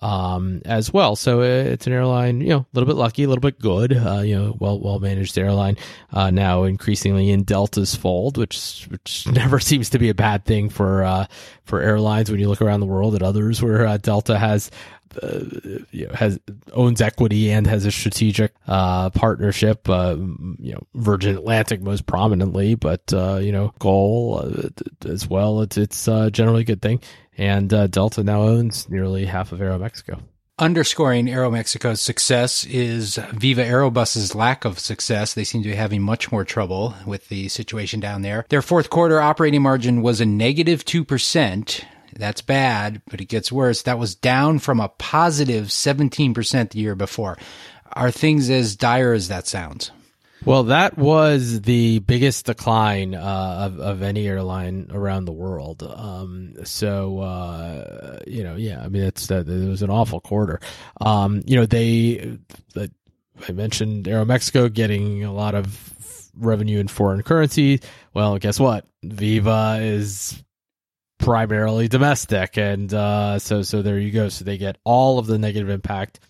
um, 0.00 0.62
as 0.64 0.92
well. 0.92 1.16
So 1.16 1.40
uh, 1.40 1.44
it's 1.44 1.86
an 1.86 1.92
airline, 1.92 2.40
you 2.40 2.48
know, 2.48 2.58
a 2.58 2.66
little 2.72 2.86
bit 2.86 2.96
lucky, 2.96 3.24
a 3.24 3.28
little 3.28 3.40
bit 3.40 3.58
good, 3.58 3.96
uh, 3.96 4.20
you 4.20 4.36
know, 4.36 4.56
well 4.58 4.78
well 4.78 4.98
managed 5.00 5.36
airline. 5.36 5.76
Uh, 6.12 6.30
now 6.30 6.64
increasingly 6.64 7.30
in 7.30 7.42
Delta's 7.42 7.94
fold, 7.94 8.36
which 8.36 8.86
which 8.90 9.26
never 9.32 9.58
seems 9.58 9.90
to 9.90 9.98
be 9.98 10.08
a 10.08 10.14
bad 10.14 10.44
thing 10.44 10.68
for 10.68 11.02
uh, 11.02 11.26
for 11.64 11.80
airlines 11.80 12.30
when 12.30 12.40
you 12.40 12.48
look 12.48 12.62
around 12.62 12.80
the 12.80 12.86
world 12.86 13.14
at 13.14 13.22
others 13.22 13.62
where 13.62 13.86
uh, 13.86 13.96
Delta 13.96 14.38
has. 14.38 14.70
Uh, 15.22 15.40
you 15.90 16.06
know, 16.06 16.14
has 16.14 16.38
owns 16.72 17.00
equity 17.00 17.50
and 17.50 17.66
has 17.66 17.84
a 17.84 17.90
strategic 17.90 18.52
partnership. 18.66 19.88
you 19.88 20.72
know, 20.72 20.86
Virgin 20.94 21.36
Atlantic 21.36 21.80
most 21.80 22.06
prominently, 22.06 22.74
but 22.74 23.02
you 23.12 23.52
know, 23.52 23.72
GOL 23.78 24.70
as 25.06 25.28
well. 25.28 25.62
It's 25.62 25.76
it's 25.76 26.04
generally 26.04 26.62
a 26.62 26.64
good 26.64 26.82
thing 26.82 27.00
and 27.38 27.72
uh, 27.72 27.86
Delta 27.86 28.22
now 28.24 28.42
owns 28.42 28.88
nearly 28.90 29.24
half 29.24 29.52
of 29.52 29.60
Aeromexico. 29.60 30.20
Underscoring 30.58 31.28
Aeromexico's 31.28 32.00
success 32.00 32.64
is 32.64 33.14
Viva 33.32 33.64
Aerobus's 33.64 34.34
lack 34.34 34.64
of 34.64 34.80
success. 34.80 35.32
They 35.32 35.44
seem 35.44 35.62
to 35.62 35.68
be 35.68 35.76
having 35.76 36.02
much 36.02 36.32
more 36.32 36.44
trouble 36.44 36.94
with 37.06 37.28
the 37.28 37.48
situation 37.48 38.00
down 38.00 38.22
there. 38.22 38.44
Their 38.48 38.60
fourth 38.60 38.90
quarter 38.90 39.20
operating 39.20 39.62
margin 39.62 40.02
was 40.02 40.20
a 40.20 40.26
negative 40.26 40.84
2%. 40.84 41.84
That's 42.18 42.42
bad, 42.42 43.00
but 43.08 43.20
it 43.20 43.26
gets 43.26 43.52
worse. 43.52 43.82
That 43.82 43.98
was 43.98 44.14
down 44.16 44.58
from 44.58 44.80
a 44.80 44.88
positive 44.88 45.66
17% 45.66 46.70
the 46.70 46.78
year 46.80 46.96
before. 46.96 47.38
Are 47.92 48.10
things 48.10 48.50
as 48.50 48.76
dire 48.76 49.12
as 49.12 49.28
that 49.28 49.46
sounds? 49.46 49.92
Well, 50.44 50.64
that 50.64 50.96
was 50.96 51.62
the 51.62 51.98
biggest 52.00 52.46
decline 52.46 53.14
uh, 53.14 53.70
of 53.70 53.80
of 53.80 54.02
any 54.02 54.26
airline 54.26 54.88
around 54.92 55.24
the 55.24 55.32
world. 55.32 55.82
Um, 55.82 56.54
so 56.64 57.18
uh, 57.18 58.18
you 58.26 58.44
know, 58.44 58.54
yeah, 58.54 58.80
I 58.82 58.88
mean, 58.88 59.02
it's 59.02 59.26
that 59.28 59.48
it 59.48 59.68
was 59.68 59.82
an 59.82 59.90
awful 59.90 60.20
quarter. 60.20 60.60
Um, 61.00 61.42
you 61.44 61.56
know, 61.56 61.66
they, 61.66 62.38
I 63.48 63.52
mentioned 63.52 64.06
Aeromexico 64.06 64.72
getting 64.72 65.24
a 65.24 65.32
lot 65.32 65.54
of 65.54 65.92
revenue 66.34 66.78
in 66.78 66.88
foreign 66.88 67.22
currency. 67.22 67.80
Well, 68.14 68.38
guess 68.38 68.60
what? 68.60 68.86
Viva 69.02 69.78
is 69.80 70.42
primarily 71.18 71.88
domestic, 71.88 72.56
and 72.56 72.92
uh, 72.92 73.38
so 73.38 73.62
so 73.62 73.82
there 73.82 73.98
you 73.98 74.10
go. 74.10 74.28
So 74.28 74.44
they 74.44 74.58
get 74.58 74.78
all 74.84 75.18
of 75.18 75.26
the 75.26 75.38
negative 75.38 75.68
impact 75.68 76.20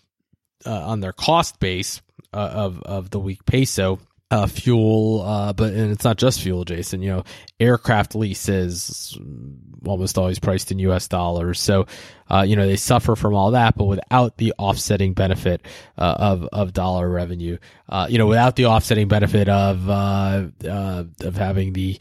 uh, 0.65 0.87
on 0.87 0.99
their 0.99 1.13
cost 1.13 1.59
base 1.59 2.01
uh, 2.33 2.37
of 2.37 2.81
of 2.81 3.09
the 3.09 3.19
weak 3.19 3.45
peso. 3.45 3.99
Uh, 4.31 4.45
fuel, 4.45 5.23
uh, 5.23 5.53
but 5.53 5.73
and 5.73 5.89
it's 5.89 6.03
not 6.03 6.15
just 6.15 6.41
fuel, 6.41 6.63
Jason. 6.63 7.01
You 7.01 7.09
know, 7.09 7.23
aircraft 7.59 8.13
leases 8.13 9.17
almost 9.83 10.19
always 10.19 10.37
priced 10.37 10.71
in 10.71 10.77
U.S. 10.77 11.07
dollars, 11.07 11.59
so 11.59 11.87
uh, 12.29 12.43
you 12.43 12.55
know 12.55 12.67
they 12.67 12.75
suffer 12.75 13.15
from 13.15 13.33
all 13.33 13.51
that, 13.51 13.75
but 13.75 13.85
without 13.85 14.37
the 14.37 14.53
offsetting 14.59 15.13
benefit 15.13 15.63
uh, 15.97 16.15
of 16.19 16.47
of 16.53 16.73
dollar 16.73 17.09
revenue. 17.09 17.57
Uh, 17.87 18.05
you 18.07 18.19
know, 18.19 18.27
without 18.27 18.55
the 18.55 18.67
offsetting 18.67 19.07
benefit 19.07 19.49
of 19.49 19.89
uh, 19.89 20.45
of 20.63 21.35
having 21.35 21.73
the 21.73 21.99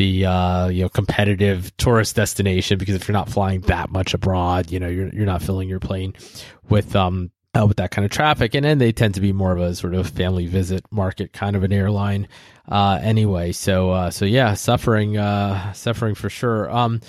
the 0.00 0.24
uh, 0.24 0.68
you 0.68 0.82
know 0.82 0.88
competitive 0.88 1.76
tourist 1.76 2.16
destination 2.16 2.78
because 2.78 2.94
if 2.94 3.06
you're 3.06 3.12
not 3.12 3.28
flying 3.28 3.60
that 3.62 3.90
much 3.90 4.14
abroad, 4.14 4.70
you 4.72 4.80
know 4.80 4.88
you're 4.88 5.10
you're 5.10 5.26
not 5.26 5.42
filling 5.42 5.68
your 5.68 5.78
plane 5.78 6.14
with 6.70 6.96
um 6.96 7.30
uh, 7.54 7.66
with 7.66 7.76
that 7.76 7.90
kind 7.90 8.06
of 8.06 8.10
traffic. 8.10 8.54
And 8.54 8.64
then 8.64 8.78
they 8.78 8.92
tend 8.92 9.14
to 9.14 9.20
be 9.20 9.34
more 9.34 9.52
of 9.52 9.60
a 9.60 9.74
sort 9.74 9.94
of 9.94 10.08
family 10.08 10.46
visit 10.46 10.86
market 10.90 11.34
kind 11.34 11.54
of 11.54 11.64
an 11.64 11.72
airline 11.72 12.28
uh, 12.66 12.98
anyway. 13.02 13.52
So 13.52 13.90
uh, 13.90 14.10
so 14.10 14.24
yeah, 14.24 14.54
suffering 14.54 15.18
uh, 15.18 15.74
suffering 15.74 16.14
for 16.14 16.30
sure. 16.30 16.70
Um, 16.70 17.02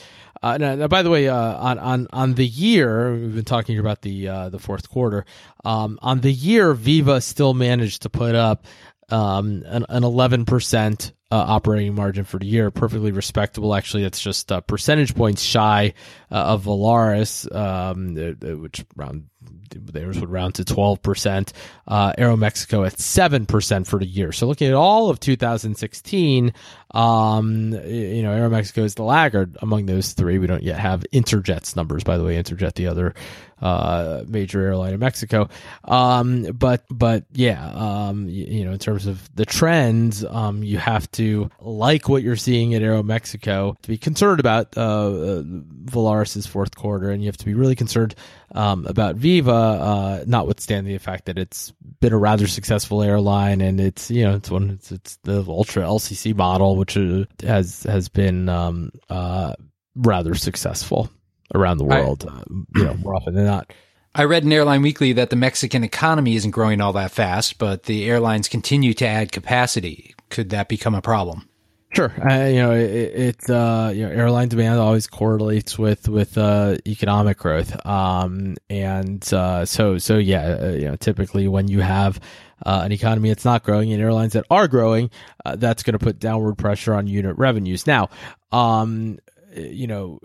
uh, 0.44 0.58
now, 0.58 0.76
now, 0.76 0.88
by 0.88 1.02
the 1.02 1.10
way, 1.10 1.30
uh, 1.30 1.38
on 1.38 1.80
on 1.80 2.08
on 2.12 2.34
the 2.34 2.46
year, 2.46 3.14
we've 3.14 3.36
been 3.36 3.46
talking 3.46 3.80
about 3.80 4.02
the 4.02 4.28
uh, 4.28 4.50
the 4.50 4.60
fourth 4.60 4.90
quarter. 4.90 5.24
Um, 5.64 5.98
on 6.02 6.20
the 6.20 6.32
year, 6.32 6.74
Viva 6.74 7.22
still 7.22 7.54
managed 7.54 8.02
to 8.02 8.10
put 8.10 8.36
up 8.36 8.66
um, 9.12 9.64
an, 9.66 9.86
an 9.88 10.04
11% 10.04 11.12
uh, 11.32 11.36
operating 11.48 11.96
margin 11.96 12.26
for 12.26 12.38
the 12.38 12.46
year. 12.46 12.70
Perfectly 12.72 13.12
respectable. 13.12 13.74
Actually, 13.74 14.04
that's 14.04 14.22
just 14.22 14.52
uh, 14.52 14.62
percentage 14.62 15.16
points 15.16 15.42
shy 15.42 15.94
uh, 16.30 16.36
of 16.36 16.66
Volaris, 16.66 17.54
um, 17.56 18.16
which 18.62 18.84
around 18.98 19.28
theirs 19.74 20.20
would 20.20 20.30
round 20.30 20.56
to 20.56 20.64
12%. 20.64 21.52
Uh, 21.88 22.14
Aeromexico 22.14 22.86
at 22.86 22.98
7% 22.98 23.88
for 23.88 24.00
the 24.00 24.06
year. 24.06 24.32
So 24.32 24.48
looking 24.48 24.68
at 24.68 24.74
all 24.74 25.10
of 25.10 25.20
2016, 25.20 26.54
um, 26.92 27.72
you 27.74 28.22
know, 28.22 28.32
Aeromexico 28.32 28.84
is 28.84 28.96
the 28.96 29.04
laggard 29.04 29.58
among 29.62 29.86
those 29.86 30.14
three. 30.14 30.38
We 30.38 30.48
don't 30.48 30.64
yet 30.64 30.80
have 30.80 31.06
Interjet's 31.14 31.76
numbers, 31.76 32.04
by 32.04 32.18
the 32.18 32.24
way. 32.24 32.42
Interjet, 32.42 32.74
the 32.74 32.88
other 32.88 33.14
uh, 33.62 34.24
major 34.28 34.62
airline 34.62 34.94
in 34.94 35.00
Mexico. 35.00 35.50
Um, 35.86 36.44
but 36.54 36.84
but 36.90 37.26
yeah, 37.34 37.72
um, 37.74 38.28
you, 38.28 38.46
you, 38.46 38.66
know, 38.66 38.72
in 38.72 38.80
terms 38.80 39.06
of 39.08 39.34
the 39.36 39.46
trends, 39.46 40.26
um, 40.26 40.64
you 40.64 40.78
have 40.78 41.10
to 41.12 41.50
like 41.60 42.10
what 42.10 42.24
you're 42.24 42.36
seeing 42.36 42.74
at 42.74 42.82
Aeromexico 42.82 43.80
to 43.82 43.88
be 43.88 43.98
concerned 43.98 44.40
about 44.40 44.76
uh, 44.78 44.82
uh, 44.82 45.44
Volaris's 45.86 46.48
fourth 46.48 46.76
quarter, 46.76 47.10
and 47.10 47.22
you 47.22 47.28
have 47.28 47.38
to 47.38 47.46
be 47.46 47.54
really 47.54 47.76
concerned 47.76 48.16
um, 48.54 48.86
about 48.88 49.16
Viva, 49.16 49.52
uh, 49.52 50.24
notwithstanding 50.28 50.94
the 50.94 51.00
fact 51.00 51.26
that 51.26 51.38
it's 51.38 51.72
been 52.00 52.14
a 52.14 52.18
rather 52.18 52.48
successful 52.48 53.04
airline 53.04 53.62
and 53.62 53.80
it's 53.80 54.10
you 54.10 54.24
know 54.24 54.36
it's 54.36 54.50
one 54.50 54.72
it's, 54.72 54.92
it's 54.92 55.18
the 55.24 55.44
ultra 55.48 55.84
LCC 55.84 56.36
model, 56.36 56.76
which 56.76 56.98
uh, 56.98 57.26
has 57.44 57.84
has 57.84 58.10
been 58.10 58.50
um, 58.50 58.92
uh, 59.10 59.54
rather 59.96 60.36
successful 60.36 61.10
around 61.54 61.78
the 61.78 61.86
world, 61.86 62.26
I, 62.30 62.40
uh, 62.40 62.44
you 62.76 62.84
know, 62.86 62.94
more 62.96 63.16
often 63.16 63.36
than 63.36 63.46
not. 63.46 63.72
I 64.14 64.26
read 64.26 64.44
in 64.44 64.52
Airline 64.52 64.82
Weekly 64.82 65.14
that 65.14 65.30
the 65.30 65.38
Mexican 65.38 65.84
economy 65.84 66.36
isn't 66.36 66.52
growing 66.52 66.82
all 66.82 66.94
that 66.94 67.12
fast, 67.12 67.58
but 67.58 67.84
the 67.84 68.10
airlines 68.10 68.50
continue 68.50 68.94
to 68.96 69.08
add 69.08 69.32
capacity. 69.32 70.16
Could 70.30 70.50
that 70.50 70.68
become 70.68 70.96
a 70.96 71.02
problem? 71.02 71.48
Sure, 71.94 72.14
uh, 72.26 72.46
you 72.46 72.56
know 72.56 72.72
it. 72.72 72.90
it 72.90 73.50
uh, 73.50 73.92
you 73.94 74.08
know, 74.08 74.12
airline 74.14 74.48
demand 74.48 74.80
always 74.80 75.08
correlates 75.08 75.78
with 75.78 76.08
with 76.08 76.38
uh, 76.38 76.78
economic 76.88 77.38
growth, 77.38 77.86
um, 77.86 78.56
and 78.70 79.22
uh, 79.34 79.66
so 79.66 79.98
so 79.98 80.18
yeah, 80.18 80.58
uh, 80.62 80.68
you 80.70 80.86
know, 80.86 80.96
typically 80.96 81.50
when 81.50 81.68
you 81.68 81.82
have 81.82 82.22
uh, 82.66 82.82
an 82.86 82.94
economy 82.94 83.28
that's 83.28 83.44
not 83.44 83.64
growing 83.64 83.92
and 83.92 84.02
airlines 84.02 84.34
that 84.34 84.46
are 84.50 84.70
growing, 84.70 85.10
that's 85.56 85.84
going 85.84 85.98
to 85.98 86.00
put 86.00 86.18
downward 86.18 86.58
pressure 86.58 86.94
on 86.94 87.08
unit 87.08 87.38
revenues. 87.38 87.86
Now, 87.86 88.10
um, 88.54 89.20
you 89.54 89.88
know, 89.88 90.22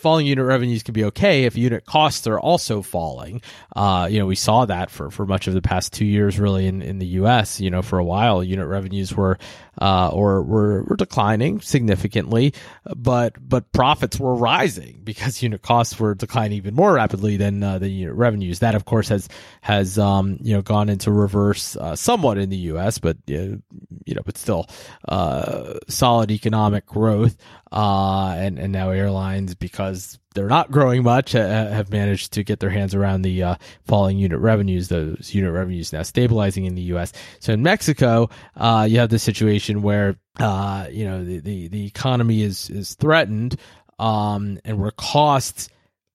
falling 0.00 0.26
unit 0.26 0.44
revenues 0.44 0.82
can 0.82 0.92
be 0.92 1.04
okay 1.04 1.44
if 1.44 1.56
unit 1.56 1.84
costs 1.84 2.26
are 2.26 2.38
also 2.38 2.82
falling. 2.82 3.42
Uh, 3.74 4.08
you 4.10 4.18
know, 4.18 4.26
we 4.26 4.34
saw 4.34 4.64
that 4.64 4.90
for, 4.90 5.10
for 5.10 5.26
much 5.26 5.46
of 5.46 5.54
the 5.54 5.62
past 5.62 5.92
two 5.92 6.04
years, 6.04 6.38
really 6.38 6.66
in, 6.66 6.82
in 6.82 6.98
the 6.98 7.06
U.S. 7.06 7.60
You 7.60 7.70
know, 7.70 7.82
for 7.82 7.98
a 7.98 8.04
while, 8.04 8.42
unit 8.42 8.66
revenues 8.66 9.14
were 9.14 9.38
uh, 9.80 10.10
or 10.12 10.42
were, 10.42 10.82
were 10.84 10.96
declining 10.96 11.60
significantly, 11.60 12.52
but 12.96 13.36
but 13.40 13.72
profits 13.72 14.20
were 14.20 14.34
rising 14.34 15.00
because 15.04 15.42
unit 15.42 15.62
costs 15.62 15.98
were 15.98 16.14
declining 16.14 16.58
even 16.58 16.74
more 16.74 16.94
rapidly 16.94 17.36
than 17.36 17.62
uh, 17.62 17.78
the 17.78 17.88
unit 17.88 18.14
revenues. 18.14 18.58
That, 18.58 18.74
of 18.74 18.84
course, 18.84 19.08
has 19.08 19.28
has 19.62 19.98
um, 19.98 20.38
you 20.42 20.54
know 20.54 20.62
gone 20.62 20.88
into 20.88 21.10
reverse 21.10 21.76
uh, 21.76 21.96
somewhat 21.96 22.38
in 22.38 22.50
the 22.50 22.56
U.S., 22.56 22.98
but 22.98 23.16
you 23.26 23.62
know, 24.06 24.22
but 24.24 24.36
still 24.36 24.66
uh, 25.08 25.74
solid 25.88 26.30
economic 26.30 26.86
growth. 26.86 27.36
Uh, 27.72 28.34
and 28.36 28.58
and 28.58 28.72
now 28.72 28.90
airlines 28.90 29.54
because 29.54 29.89
they're 30.34 30.46
not 30.46 30.70
growing 30.70 31.02
much 31.02 31.34
uh, 31.34 31.46
have 31.46 31.90
managed 31.90 32.32
to 32.34 32.44
get 32.44 32.60
their 32.60 32.70
hands 32.70 32.94
around 32.94 33.22
the 33.22 33.42
uh, 33.42 33.54
falling 33.84 34.18
unit 34.18 34.38
revenues. 34.38 34.88
Those 34.88 35.34
unit 35.34 35.52
revenues 35.52 35.92
now 35.92 36.02
stabilizing 36.02 36.66
in 36.66 36.74
the 36.74 36.82
U.S. 36.82 37.12
So 37.40 37.52
in 37.52 37.62
Mexico, 37.62 38.30
uh, 38.56 38.86
you 38.88 38.98
have 38.98 39.10
the 39.10 39.18
situation 39.18 39.82
where 39.82 40.16
uh, 40.38 40.86
you 40.90 41.04
know 41.04 41.24
the, 41.24 41.40
the, 41.40 41.68
the 41.68 41.86
economy 41.86 42.42
is 42.42 42.70
is 42.70 42.94
threatened, 42.94 43.56
um, 43.98 44.58
and 44.64 44.80
where 44.80 44.92
costs 44.92 45.68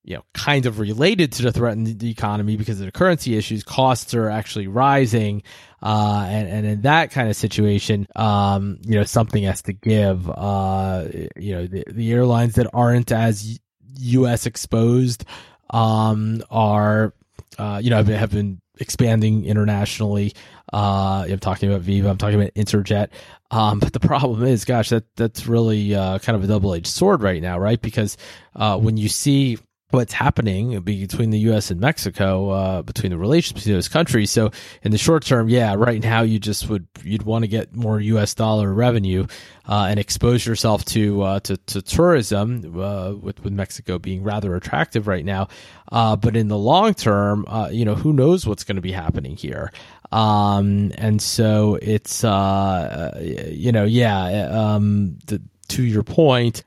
you 0.04 0.16
know 0.16 0.24
kind 0.34 0.66
of 0.66 0.80
related 0.80 1.34
to 1.34 1.44
the 1.44 1.52
threatened 1.52 2.02
economy 2.04 2.56
because 2.56 2.80
of 2.80 2.86
the 2.86 2.92
currency 2.92 3.38
issues, 3.38 3.64
costs 3.64 4.14
are 4.14 4.30
actually 4.30 4.68
rising. 4.68 5.44
Uh, 5.84 6.26
and, 6.28 6.48
and 6.50 6.66
in 6.66 6.82
that 6.82 7.12
kind 7.12 7.30
of 7.30 7.36
situation, 7.36 8.08
um, 8.16 8.80
you 8.82 8.96
know, 8.96 9.04
something 9.04 9.44
has 9.44 9.62
to 9.62 9.74
give. 9.74 10.28
Uh, 10.28 11.06
you 11.36 11.54
know, 11.54 11.68
the, 11.68 11.84
the 11.92 12.12
airlines 12.12 12.56
that 12.56 12.68
aren't 12.74 13.12
as 13.12 13.60
U.S. 14.00 14.46
exposed 14.46 15.26
um, 15.70 16.44
are, 16.50 17.14
uh, 17.58 17.80
you 17.84 17.90
know, 17.90 17.98
have 17.98 18.08
been, 18.08 18.20
have 18.20 18.32
been 18.32 18.62
expanding 18.80 19.46
internationally. 19.46 20.34
Uh, 20.72 21.26
I'm 21.30 21.40
talking 21.40 21.70
about 21.70 21.82
Viva. 21.82 22.10
I'm 22.10 22.18
talking 22.18 22.40
about 22.40 22.54
Interjet. 22.54 23.10
Um, 23.52 23.80
but 23.80 23.94
the 23.94 24.00
problem 24.00 24.44
is, 24.44 24.66
gosh, 24.66 24.90
that 24.90 25.04
that's 25.16 25.48
really 25.48 25.96
uh, 25.96 26.20
kind 26.20 26.36
of 26.36 26.44
a 26.44 26.48
double 26.48 26.74
edged 26.74 26.88
sword 26.88 27.22
right 27.22 27.42
now, 27.42 27.60
right? 27.60 27.82
Because 27.82 28.18
uh, 28.56 28.78
when 28.78 28.98
you 28.98 29.10
see 29.10 29.58
what's 29.92 30.14
happening 30.14 30.80
between 30.82 31.30
the 31.30 31.40
U.S. 31.40 31.70
and 31.70 31.80
Mexico, 31.80 32.50
uh, 32.50 32.82
between 32.82 33.12
the 33.12 33.18
relations 33.18 33.54
between 33.54 33.76
those 33.76 33.88
countries. 33.88 34.32
So 34.32 34.52
in 34.82 34.92
the 34.92 34.98
short 34.98 35.24
term, 35.24 35.48
yeah, 35.48 35.76
right 35.76 36.02
now 36.02 36.22
you 36.22 36.40
just 36.40 36.70
would 36.70 36.88
you'd 37.04 37.24
want 37.24 37.44
to 37.44 37.48
get 37.48 37.76
more 37.76 38.00
U.S. 38.00 38.34
dollar 38.34 38.74
revenue 38.74 39.28
uh, 39.68 39.88
and 39.90 40.00
expose 40.00 40.46
yourself 40.46 40.84
to 40.86 41.22
uh, 41.22 41.40
to, 41.42 41.58
to 41.58 41.82
tourism, 41.82 42.80
uh, 42.80 43.14
with 43.14 43.44
with 43.44 43.54
Mexico 43.54 44.00
being 44.00 44.24
rather 44.24 44.56
attractive 44.56 45.08
right 45.08 45.26
now. 45.26 45.48
Uh, 45.92 46.16
but 46.16 46.36
in 46.36 46.48
the 46.48 46.58
long 46.58 46.94
term, 46.94 47.46
uh, 47.48 47.70
you 47.72 47.86
know, 47.86 47.96
who 47.96 48.12
knows 48.12 48.46
what's 48.46 48.64
going 48.64 48.76
to 48.76 48.82
be 48.82 48.92
happening 48.92 49.36
here. 49.36 49.72
Um, 50.12 50.92
and 50.98 51.22
so 51.22 51.78
it's, 51.82 52.24
you 52.24 53.72
know, 53.72 53.86
yeah, 53.86 54.48
um, 54.50 55.18
the, 55.28 55.42
to 55.70 55.84
your 55.84 56.04
point, 56.04 56.64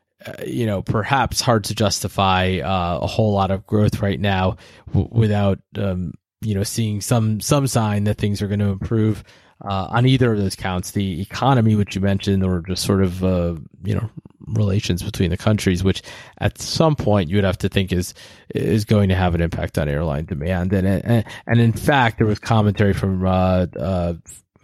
you 0.46 0.66
know, 0.66 0.82
perhaps 0.82 1.40
hard 1.40 1.64
to 1.64 1.74
justify 1.74 2.58
uh, 2.58 2.98
a 3.02 3.06
whole 3.06 3.32
lot 3.32 3.50
of 3.50 3.66
growth 3.66 4.00
right 4.00 4.20
now 4.20 4.56
w- 4.88 5.08
without, 5.10 5.58
um, 5.76 6.14
you 6.40 6.54
know, 6.54 6.62
seeing 6.62 7.00
some 7.00 7.40
some 7.40 7.66
sign 7.66 8.04
that 8.04 8.18
things 8.18 8.42
are 8.42 8.48
going 8.48 8.60
to 8.60 8.66
improve 8.66 9.24
uh, 9.64 9.88
on 9.90 10.06
either 10.06 10.32
of 10.32 10.38
those 10.38 10.54
counts. 10.56 10.92
The 10.92 11.20
economy, 11.20 11.74
which 11.74 11.94
you 11.94 12.00
mentioned, 12.00 12.44
or 12.44 12.62
just 12.66 12.84
sort 12.84 13.02
of, 13.02 13.24
uh, 13.24 13.56
you 13.82 13.94
know, 13.94 14.08
relations 14.46 15.02
between 15.02 15.30
the 15.30 15.36
countries, 15.36 15.84
which 15.84 16.02
at 16.38 16.58
some 16.58 16.96
point 16.96 17.28
you 17.28 17.36
would 17.36 17.44
have 17.44 17.58
to 17.58 17.68
think 17.68 17.92
is 17.92 18.14
is 18.54 18.84
going 18.84 19.08
to 19.08 19.14
have 19.14 19.34
an 19.34 19.40
impact 19.40 19.78
on 19.78 19.88
airline 19.88 20.24
demand. 20.24 20.72
And 20.72 20.86
and, 20.86 21.24
and 21.46 21.60
in 21.60 21.72
fact, 21.72 22.18
there 22.18 22.26
was 22.26 22.38
commentary 22.38 22.92
from 22.92 23.24
uh, 23.26 23.66
uh, 23.78 24.14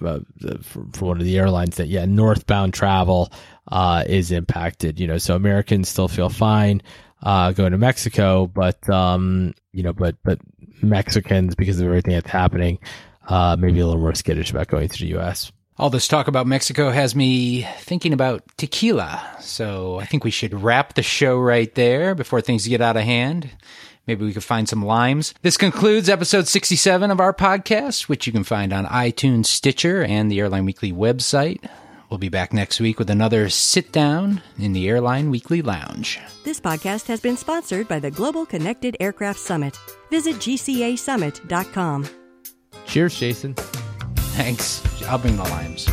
uh, 0.04 0.20
for, 0.62 1.06
one 1.06 1.18
of 1.18 1.24
the 1.24 1.38
airlines 1.38 1.76
that 1.76 1.88
yeah 1.88 2.04
northbound 2.04 2.74
travel 2.74 3.32
uh, 3.68 4.04
is 4.06 4.30
impacted 4.30 5.00
you 5.00 5.06
know 5.06 5.18
so 5.18 5.34
americans 5.34 5.88
still 5.88 6.08
feel 6.08 6.28
fine 6.28 6.82
uh, 7.22 7.52
going 7.52 7.72
to 7.72 7.78
mexico 7.78 8.46
but 8.46 8.88
um, 8.90 9.54
you 9.72 9.82
know 9.82 9.92
but 9.92 10.16
but 10.24 10.38
mexicans 10.82 11.54
because 11.54 11.80
of 11.80 11.86
everything 11.86 12.12
that's 12.12 12.30
happening 12.30 12.78
uh, 13.28 13.56
maybe 13.58 13.80
a 13.80 13.86
little 13.86 14.00
more 14.00 14.14
skittish 14.14 14.50
about 14.50 14.68
going 14.68 14.88
to 14.88 14.98
the 14.98 15.18
us 15.18 15.50
all 15.76 15.90
this 15.90 16.06
talk 16.06 16.28
about 16.28 16.46
Mexico 16.46 16.90
has 16.90 17.16
me 17.16 17.62
thinking 17.78 18.12
about 18.12 18.44
tequila. 18.56 19.20
So 19.40 19.98
I 19.98 20.04
think 20.04 20.22
we 20.22 20.30
should 20.30 20.54
wrap 20.54 20.94
the 20.94 21.02
show 21.02 21.36
right 21.36 21.74
there 21.74 22.14
before 22.14 22.40
things 22.40 22.66
get 22.68 22.80
out 22.80 22.96
of 22.96 23.02
hand. 23.02 23.50
Maybe 24.06 24.24
we 24.24 24.32
could 24.32 24.44
find 24.44 24.68
some 24.68 24.84
limes. 24.84 25.34
This 25.42 25.56
concludes 25.56 26.08
episode 26.08 26.46
67 26.46 27.10
of 27.10 27.20
our 27.20 27.32
podcast, 27.32 28.02
which 28.02 28.26
you 28.26 28.32
can 28.32 28.44
find 28.44 28.72
on 28.72 28.84
iTunes, 28.86 29.46
Stitcher, 29.46 30.04
and 30.04 30.30
the 30.30 30.40
Airline 30.40 30.66
Weekly 30.66 30.92
website. 30.92 31.66
We'll 32.14 32.20
be 32.20 32.28
back 32.28 32.52
next 32.52 32.80
week 32.80 33.00
with 33.00 33.10
another 33.10 33.48
sit 33.48 33.90
down 33.90 34.40
in 34.56 34.72
the 34.72 34.88
Airline 34.88 35.30
Weekly 35.30 35.62
Lounge. 35.62 36.20
This 36.44 36.60
podcast 36.60 37.08
has 37.08 37.20
been 37.20 37.36
sponsored 37.36 37.88
by 37.88 37.98
the 37.98 38.08
Global 38.08 38.46
Connected 38.46 38.96
Aircraft 39.00 39.40
Summit. 39.40 39.76
Visit 40.10 40.36
GCASummit.com. 40.36 42.08
Cheers, 42.86 43.18
Jason. 43.18 43.54
Thanks. 43.54 44.80
I'll 45.06 45.18
bring 45.18 45.36
the 45.36 45.42
limes. 45.42 45.88